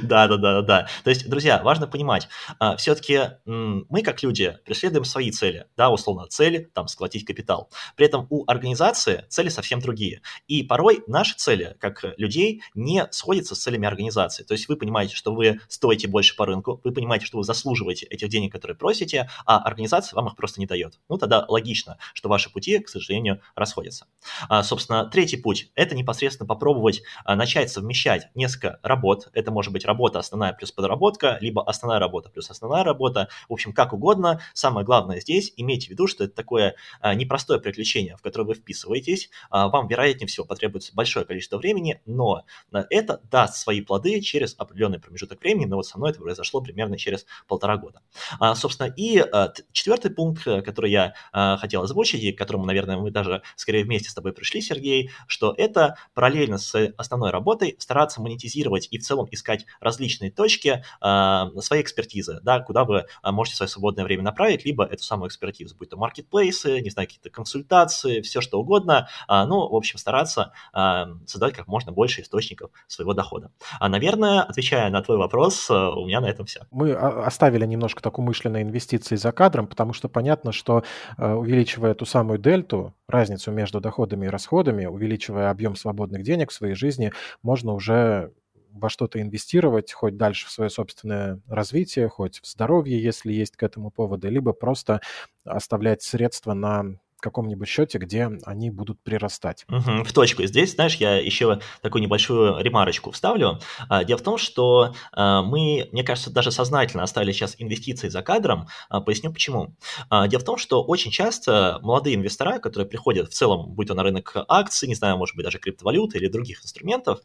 Да, 0.01 0.27
да, 0.27 0.37
да, 0.37 0.61
да. 0.61 0.87
То 1.03 1.09
есть, 1.09 1.29
друзья, 1.29 1.61
важно 1.63 1.87
понимать, 1.87 2.27
а, 2.59 2.75
все-таки 2.77 3.21
мы 3.45 4.01
как 4.01 4.23
люди 4.23 4.57
преследуем 4.65 5.05
свои 5.05 5.31
цели, 5.31 5.65
да, 5.77 5.89
условно, 5.89 6.27
цели, 6.27 6.69
там, 6.73 6.87
сколотить 6.87 7.25
капитал. 7.25 7.69
При 7.95 8.05
этом 8.05 8.27
у 8.29 8.43
организации 8.47 9.25
цели 9.29 9.49
совсем 9.49 9.79
другие. 9.79 10.21
И 10.47 10.63
порой 10.63 11.03
наши 11.07 11.35
цели, 11.35 11.75
как 11.79 12.03
людей, 12.17 12.61
не 12.75 13.07
сходятся 13.11 13.55
с 13.55 13.59
целями 13.59 13.87
организации. 13.87 14.43
То 14.43 14.53
есть 14.53 14.67
вы 14.67 14.77
понимаете, 14.79 15.15
что 15.15 15.33
вы 15.33 15.59
стоите 15.67 16.07
больше 16.07 16.35
по 16.35 16.45
рынку, 16.45 16.81
вы 16.83 16.91
понимаете, 16.91 17.25
что 17.25 17.37
вы 17.37 17.43
заслуживаете 17.43 18.05
этих 18.07 18.29
денег, 18.29 18.51
которые 18.51 18.75
просите, 18.75 19.29
а 19.45 19.59
организация 19.59 20.15
вам 20.15 20.27
их 20.27 20.35
просто 20.35 20.59
не 20.59 20.65
дает. 20.65 20.99
Ну, 21.09 21.17
тогда 21.17 21.45
логично, 21.47 21.97
что 22.13 22.29
ваши 22.29 22.51
пути, 22.51 22.79
к 22.79 22.89
сожалению, 22.89 23.41
расходятся. 23.55 24.07
А, 24.47 24.63
собственно, 24.63 25.05
третий 25.05 25.37
путь– 25.37 25.71
это 25.75 25.95
непосредственно 25.95 26.47
попробовать 26.47 27.01
а, 27.25 27.35
начать 27.35 27.69
совмещать 27.69 28.29
несколько 28.35 28.79
работ. 28.83 29.29
Это 29.33 29.51
может 29.51 29.71
быть 29.73 29.85
работа 29.85 30.19
основная 30.19 30.53
плюс 30.53 30.71
подработка, 30.71 31.37
либо 31.41 31.63
основная 31.63 31.99
работа 31.99 32.29
плюс 32.29 32.49
основная 32.49 32.83
работа. 32.83 33.29
В 33.47 33.53
общем, 33.53 33.73
как 33.73 33.93
угодно. 33.93 34.41
Самое 34.53 34.85
главное 34.85 35.19
здесь– 35.19 35.53
имейте 35.57 35.87
в 35.87 35.89
виду, 35.91 36.07
что 36.07 36.23
это 36.23 36.33
такое 36.33 36.75
а, 37.01 37.13
непростое 37.13 37.59
приключение, 37.59 38.15
в 38.17 38.21
которое 38.21 38.45
вы 38.45 38.53
вписываетесь. 38.55 39.29
А, 39.49 39.67
вам, 39.67 39.87
вероятнее 39.87 40.27
всего, 40.27 40.45
потребуется 40.45 40.93
большое 40.95 41.25
количество 41.25 41.57
времени, 41.57 42.01
но 42.05 42.43
а, 42.71 42.85
это 42.89 43.21
даст 43.29 43.55
свои 43.55 43.81
плоды 43.81 44.21
через 44.21 44.55
определенный 44.69 44.99
промежуток 44.99 45.41
времени, 45.41 45.65
но 45.65 45.77
вот 45.77 45.85
со 45.85 45.97
мной 45.97 46.11
это 46.11 46.19
произошло 46.19 46.61
примерно 46.61 46.97
через 46.97 47.25
полтора 47.47 47.77
года. 47.77 48.01
А, 48.39 48.55
собственно, 48.55 48.87
и 48.87 49.19
а, 49.19 49.53
четвертый 49.71 50.11
пункт, 50.11 50.47
э, 50.47 50.61
который 50.61 50.91
я 50.91 51.13
а, 51.31 51.57
хотел 51.57 51.83
озвучить, 51.83 52.23
и 52.23 52.31
к 52.31 52.37
которому, 52.37 52.65
наверное, 52.65 52.97
мы 52.97 53.11
даже 53.11 53.41
скорее 53.55 53.83
вместе 53.83 54.09
с 54.09 54.13
тобой 54.13 54.33
пришли, 54.33 54.61
Сергей, 54.61 55.11
что 55.27 55.53
это 55.57 55.97
параллельно 56.13 56.57
с 56.57 56.93
основной 56.97 57.31
работой 57.31 57.75
стараться 57.79 58.21
монетизировать 58.21 58.87
и 58.91 58.97
в 58.97 59.03
целом 59.03 59.27
искать 59.31 59.65
различные 59.79 60.31
точки 60.31 60.83
а, 61.01 61.49
своей 61.59 61.83
экспертизы, 61.83 62.39
да, 62.43 62.59
куда 62.59 62.83
вы 62.83 63.05
можете 63.23 63.57
свое 63.57 63.69
свободное 63.69 64.03
время 64.05 64.23
направить, 64.23 64.65
либо 64.65 64.85
эту 64.85 65.03
самую 65.03 65.29
экспертизу, 65.29 65.75
будь 65.75 65.89
то 65.89 65.97
маркетплейсы, 65.97 66.79
не 66.81 66.89
знаю, 66.89 67.07
какие-то 67.07 67.29
консультации, 67.29 68.21
все 68.21 68.41
что 68.41 68.59
угодно, 68.59 69.09
а, 69.27 69.45
ну, 69.45 69.67
в 69.69 69.75
общем, 69.75 69.97
стараться 69.97 70.53
а, 70.73 71.07
создать 71.25 71.53
как 71.53 71.67
можно 71.67 71.91
больше 71.91 72.21
источников 72.21 72.71
своего 72.87 73.13
дохода. 73.13 73.51
А, 73.79 73.89
наверное, 73.89 74.45
отвечая 74.59 74.89
на 74.89 75.01
твой 75.01 75.17
вопрос, 75.17 75.69
э, 75.69 75.73
у 75.73 76.05
меня 76.05 76.19
на 76.19 76.27
этом 76.27 76.45
все. 76.45 76.61
Мы 76.71 76.93
оставили 76.93 77.65
немножко 77.65 78.01
так 78.01 78.19
умышленные 78.19 78.63
инвестиции 78.63 79.15
за 79.15 79.31
кадром, 79.31 79.67
потому 79.67 79.93
что 79.93 80.09
понятно, 80.09 80.51
что 80.51 80.83
э, 81.17 81.33
увеличивая 81.33 81.93
ту 81.93 82.05
самую 82.05 82.39
дельту, 82.39 82.93
разницу 83.07 83.51
между 83.51 83.79
доходами 83.79 84.25
и 84.25 84.29
расходами, 84.29 84.85
увеличивая 84.85 85.49
объем 85.49 85.75
свободных 85.75 86.23
денег 86.23 86.51
в 86.51 86.53
своей 86.53 86.75
жизни, 86.75 87.13
можно 87.41 87.73
уже 87.73 88.33
во 88.71 88.89
что-то 88.89 89.21
инвестировать, 89.21 89.93
хоть 89.93 90.17
дальше 90.17 90.47
в 90.47 90.51
свое 90.51 90.69
собственное 90.69 91.39
развитие, 91.47 92.09
хоть 92.09 92.41
в 92.41 92.45
здоровье, 92.45 93.01
если 93.01 93.31
есть 93.31 93.55
к 93.55 93.63
этому 93.63 93.91
поводы, 93.91 94.29
либо 94.29 94.53
просто 94.53 94.99
оставлять 95.45 96.03
средства 96.03 96.53
на 96.53 96.97
каком-нибудь 97.21 97.67
счете, 97.67 97.97
где 97.97 98.29
они 98.43 98.69
будут 98.69 99.01
прирастать. 99.01 99.65
Угу, 99.69 100.03
в 100.03 100.13
точку. 100.13 100.43
Здесь, 100.43 100.73
знаешь, 100.73 100.95
я 100.95 101.17
еще 101.17 101.59
такую 101.81 102.01
небольшую 102.01 102.61
ремарочку 102.63 103.11
вставлю. 103.11 103.59
А, 103.87 104.03
дело 104.03 104.17
в 104.17 104.23
том, 104.23 104.37
что 104.37 104.93
а, 105.11 105.41
мы, 105.41 105.89
мне 105.91 106.03
кажется, 106.03 106.31
даже 106.31 106.51
сознательно 106.51 107.03
оставили 107.03 107.31
сейчас 107.31 107.55
инвестиции 107.57 108.09
за 108.09 108.21
кадром. 108.21 108.67
А, 108.89 109.01
поясню 109.01 109.31
почему. 109.31 109.75
Дело 110.09 110.39
в 110.39 110.43
том, 110.43 110.57
что 110.57 110.83
очень 110.83 111.11
часто 111.11 111.79
молодые 111.81 112.15
инвестора, 112.15 112.59
которые 112.59 112.87
приходят 112.87 113.29
в 113.29 113.33
целом, 113.33 113.71
будь 113.71 113.87
то 113.87 113.93
на 113.93 114.03
рынок 114.03 114.35
акций, 114.47 114.87
не 114.87 114.95
знаю, 114.95 115.17
может 115.17 115.35
быть, 115.35 115.45
даже 115.45 115.57
криптовалюты 115.57 116.17
или 116.17 116.27
других 116.27 116.63
инструментов, 116.63 117.19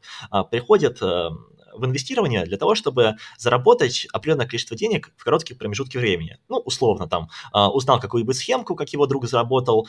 приходят 0.50 1.00
в 1.74 1.84
инвестирование 1.84 2.44
для 2.44 2.56
того, 2.56 2.74
чтобы 2.74 3.16
заработать 3.38 4.06
определенное 4.12 4.46
количество 4.46 4.76
денег 4.76 5.12
в 5.16 5.24
короткие 5.24 5.56
промежутки 5.56 5.98
времени. 5.98 6.38
Ну, 6.48 6.58
условно, 6.58 7.08
там, 7.08 7.28
а, 7.52 7.70
узнал 7.70 8.00
какую-нибудь 8.00 8.36
схемку, 8.36 8.74
как 8.74 8.90
его 8.90 9.06
друг 9.06 9.26
заработал, 9.26 9.88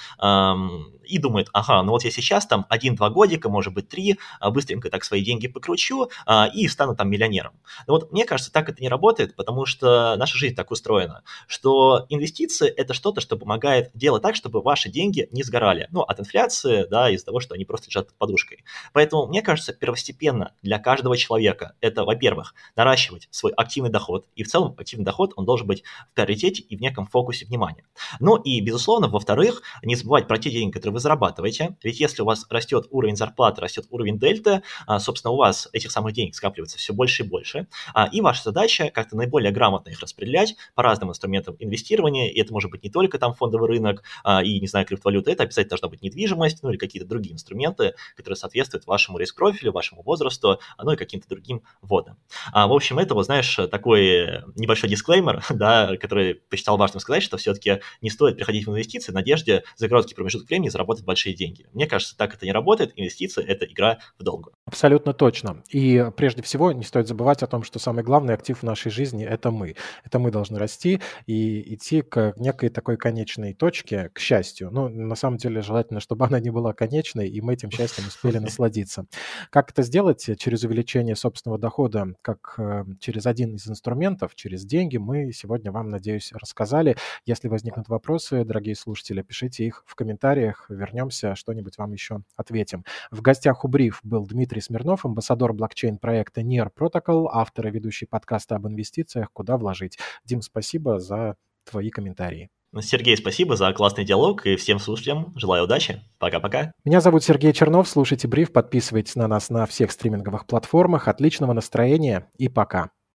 и 1.06 1.18
думает, 1.18 1.50
ага, 1.54 1.84
ну 1.84 1.92
вот 1.92 2.04
я 2.04 2.12
сейчас 2.12 2.46
там 2.48 2.66
один-два 2.70 3.10
годика, 3.10 3.50
может 3.50 3.74
быть, 3.74 3.90
три, 3.90 4.18
а, 4.40 4.52
быстренько 4.52 4.90
так 4.90 5.04
свои 5.04 5.24
деньги 5.24 5.48
покручу 5.48 6.10
а, 6.26 6.50
и 6.54 6.68
стану 6.68 6.96
там 6.96 7.10
миллионером. 7.10 7.54
Но 7.88 7.94
вот 7.94 8.12
мне 8.12 8.26
кажется, 8.26 8.52
так 8.52 8.70
это 8.70 8.82
не 8.82 8.90
работает, 8.90 9.36
потому 9.36 9.66
что 9.66 10.16
наша 10.18 10.38
жизнь 10.38 10.56
так 10.56 10.72
устроена, 10.72 11.24
что 11.48 12.06
инвестиции– 12.10 12.68
это 12.78 12.94
что-то, 12.94 13.22
что 13.22 13.38
помогает 13.38 13.92
делать 13.94 14.24
так, 14.24 14.36
чтобы 14.36 14.62
ваши 14.62 14.90
деньги 14.90 15.28
не 15.32 15.44
сгорали. 15.44 15.88
Ну, 15.92 16.02
от 16.02 16.20
инфляции, 16.20 16.86
да, 16.90 17.10
из-за 17.10 17.26
того, 17.26 17.40
что 17.40 17.56
они 17.56 17.66
просто 17.66 17.90
лежат 17.90 18.08
под 18.08 18.18
подушкой. 18.18 18.64
Поэтому, 18.94 19.28
мне 19.28 19.42
кажется, 19.42 19.74
первостепенно 19.74 20.54
для 20.62 20.80
каждого 20.80 21.18
человека 21.18 21.75
это, 21.82 22.04
во-первых, 22.04 22.54
наращивать 22.76 23.28
свой 23.32 23.52
активный 23.54 23.90
доход, 23.90 24.26
и 24.36 24.44
в 24.44 24.48
целом 24.48 24.76
активный 24.78 25.06
доход, 25.06 25.34
он 25.36 25.46
должен 25.46 25.68
быть 25.68 25.84
в 26.12 26.16
приоритете 26.16 26.62
и 26.62 26.76
в 26.76 26.82
неком 26.82 27.08
фокусе 27.08 27.46
внимания. 27.46 27.84
Ну 28.20 28.36
и, 28.38 28.60
безусловно, 28.62 29.08
во-вторых, 29.08 29.62
не 29.84 29.96
забывать 29.96 30.28
про 30.28 30.38
те 30.38 30.50
деньги, 30.50 30.72
которые 30.72 30.94
вы 30.94 31.00
зарабатываете, 31.00 31.78
ведь 31.84 32.00
если 32.00 32.22
у 32.22 32.26
вас 32.26 32.46
растет 32.50 32.88
уровень 32.90 33.16
зарплаты, 33.16 33.62
растет 33.62 33.86
уровень 33.90 34.20
дельты, 34.20 34.62
а, 34.88 35.00
собственно, 35.00 35.32
у 35.32 35.38
вас 35.38 35.70
этих 35.74 35.92
самых 35.92 36.14
денег 36.14 36.36
скапливается 36.36 36.78
все 36.78 36.94
больше 36.94 37.24
и 37.24 37.28
больше, 37.28 37.68
а, 37.94 38.10
и 38.12 38.22
ваша 38.22 38.44
задача 38.44 38.90
как-то 38.94 39.16
наиболее 39.16 39.52
грамотно 39.52 39.90
их 39.90 40.00
распределять 40.00 40.56
по 40.74 40.84
разным 40.84 41.10
инструментам 41.10 41.56
инвестирования, 41.60 42.30
и 42.30 42.40
это 42.40 42.54
может 42.54 42.72
быть 42.72 42.84
не 42.84 42.90
только 42.90 43.20
там 43.20 43.34
фондовый 43.34 43.70
рынок 43.70 44.04
а, 44.24 44.44
и, 44.44 44.60
не 44.60 44.68
знаю, 44.68 44.86
криптовалюта, 44.86 45.32
это 45.32 45.44
обязательно 45.44 45.72
должна 45.72 45.90
быть 45.90 46.02
недвижимость, 46.02 46.64
ну 46.64 46.70
или 46.70 46.78
какие-то 46.78 47.08
другие 47.08 47.34
инструменты, 47.34 47.96
которые 48.16 48.38
соответствуют 48.38 48.86
вашему 48.88 49.18
риск-профилю, 49.18 49.72
вашему 49.72 50.04
возрасту, 50.04 50.60
ну 50.82 50.92
и 50.92 50.96
каким-то 50.96 51.28
другим 51.28 51.62
ввода. 51.82 52.18
А, 52.52 52.68
в 52.68 52.74
общем, 52.74 53.00
это, 53.00 53.14
вот, 53.14 53.26
знаешь, 53.26 53.56
такой 53.72 54.44
небольшой 54.56 54.90
дисклеймер, 54.90 55.44
да, 55.50 55.96
который 55.98 56.36
посчитал 56.36 56.78
важным 56.78 57.00
сказать, 57.00 57.24
что 57.24 57.38
все-таки 57.38 57.82
не 58.02 58.10
стоит 58.10 58.36
приходить 58.36 58.68
в 58.68 58.72
инвестиции 58.72 59.12
в 59.12 59.16
надежде 59.16 59.64
за 59.76 59.88
короткий 59.88 60.16
промежуток 60.16 60.48
времени 60.50 60.70
заработать 60.70 61.06
большие 61.06 61.36
деньги. 61.36 61.68
Мне 61.74 61.88
кажется, 61.88 62.18
так 62.18 62.34
это 62.34 62.46
не 62.46 62.52
работает. 62.52 62.94
Инвестиции– 62.96 63.44
это 63.48 63.66
игра 63.66 64.00
в 64.18 64.24
долгую. 64.24 64.56
Абсолютно 64.66 65.14
точно. 65.14 65.64
И 65.70 66.06
прежде 66.16 66.42
всего 66.42 66.72
не 66.72 66.84
стоит 66.84 67.08
забывать 67.08 67.44
о 67.44 67.48
том, 67.48 67.64
что 67.64 67.80
самый 67.80 68.04
главный 68.04 68.34
актив 68.34 68.58
в 68.58 68.64
нашей 68.64 68.92
жизни– 68.92 69.26
это 69.26 69.52
мы. 69.52 69.76
Это 70.04 70.20
мы 70.20 70.32
должны 70.32 70.60
расти 70.60 71.02
и 71.26 71.76
идти 71.76 72.02
к 72.02 72.34
некой 72.38 72.70
такой 72.70 72.98
конечной 72.98 73.54
точке, 73.54 74.10
к 74.14 74.20
счастью. 74.20 74.70
Ну, 74.72 74.90
на 74.90 75.16
самом 75.16 75.38
деле, 75.38 75.62
желательно, 75.62 76.00
чтобы 76.00 76.26
она 76.26 76.40
не 76.40 76.50
была 76.50 76.74
конечной, 76.74 77.28
и 77.30 77.42
мы 77.42 77.54
этим 77.54 77.72
счастьем 77.72 78.08
успели 78.08 78.38
насладиться. 78.40 79.06
Как 79.50 79.72
это 79.72 79.84
сделать? 79.84 80.30
Через 80.38 80.64
увеличение 80.64 81.16
собственного 81.16 81.55
дохода, 81.58 82.14
как 82.22 82.56
э, 82.58 82.86
через 83.00 83.26
один 83.26 83.56
из 83.56 83.68
инструментов, 83.68 84.36
через 84.36 84.66
деньги, 84.66 84.98
мы 84.98 85.32
сегодня 85.32 85.72
вам, 85.72 85.90
надеюсь, 85.90 86.32
рассказали. 86.34 86.96
Если 87.26 87.48
возникнут 87.48 87.90
вопросы, 87.90 88.44
дорогие 88.44 88.76
слушатели, 88.76 89.22
пишите 89.22 89.66
их 89.66 89.84
в 89.86 89.96
комментариях. 89.96 90.66
Вернемся, 90.70 91.36
что-нибудь 91.36 91.78
вам 91.78 91.94
еще 91.94 92.22
ответим. 92.36 92.84
В 93.12 93.22
гостях 93.22 93.66
у 93.66 93.68
Бриф 93.68 94.00
был 94.04 94.26
Дмитрий 94.26 94.62
Смирнов, 94.62 95.06
амбассадор 95.06 95.54
блокчейн-проекта 95.54 96.42
NEAR 96.42 96.70
Protocol, 96.76 97.28
автор 97.32 97.68
и 97.68 97.72
ведущий 97.72 98.06
подкаста 98.06 98.56
об 98.56 98.68
инвестициях 98.68 99.32
«Куда 99.34 99.58
вложить». 99.58 99.98
Дим, 100.26 100.42
спасибо 100.42 101.00
за 101.00 101.36
твои 101.66 101.90
комментарии. 101.90 102.50
Сергей, 102.82 103.18
спасибо 103.18 103.56
за 103.56 103.72
классный 103.74 104.06
диалог 104.06 104.46
и 104.46 104.56
всем 104.56 104.80
слушателям 104.80 105.34
желаю 105.36 105.64
удачи. 105.66 106.02
Пока-пока. 106.20 106.72
Меня 106.84 107.02
зовут 107.02 107.24
Сергей 107.24 107.54
Чернов. 107.54 107.88
Слушайте 107.88 108.28
Бриф, 108.28 108.52
подписывайтесь 108.52 109.16
на 109.16 109.28
нас 109.28 109.50
на 109.50 109.66
всех 109.66 109.92
стриминговых 109.92 110.46
платформах. 110.46 111.08
Отличного 111.08 111.54
настроения 111.54 112.30
и 112.38 112.50
пока. 112.50 112.90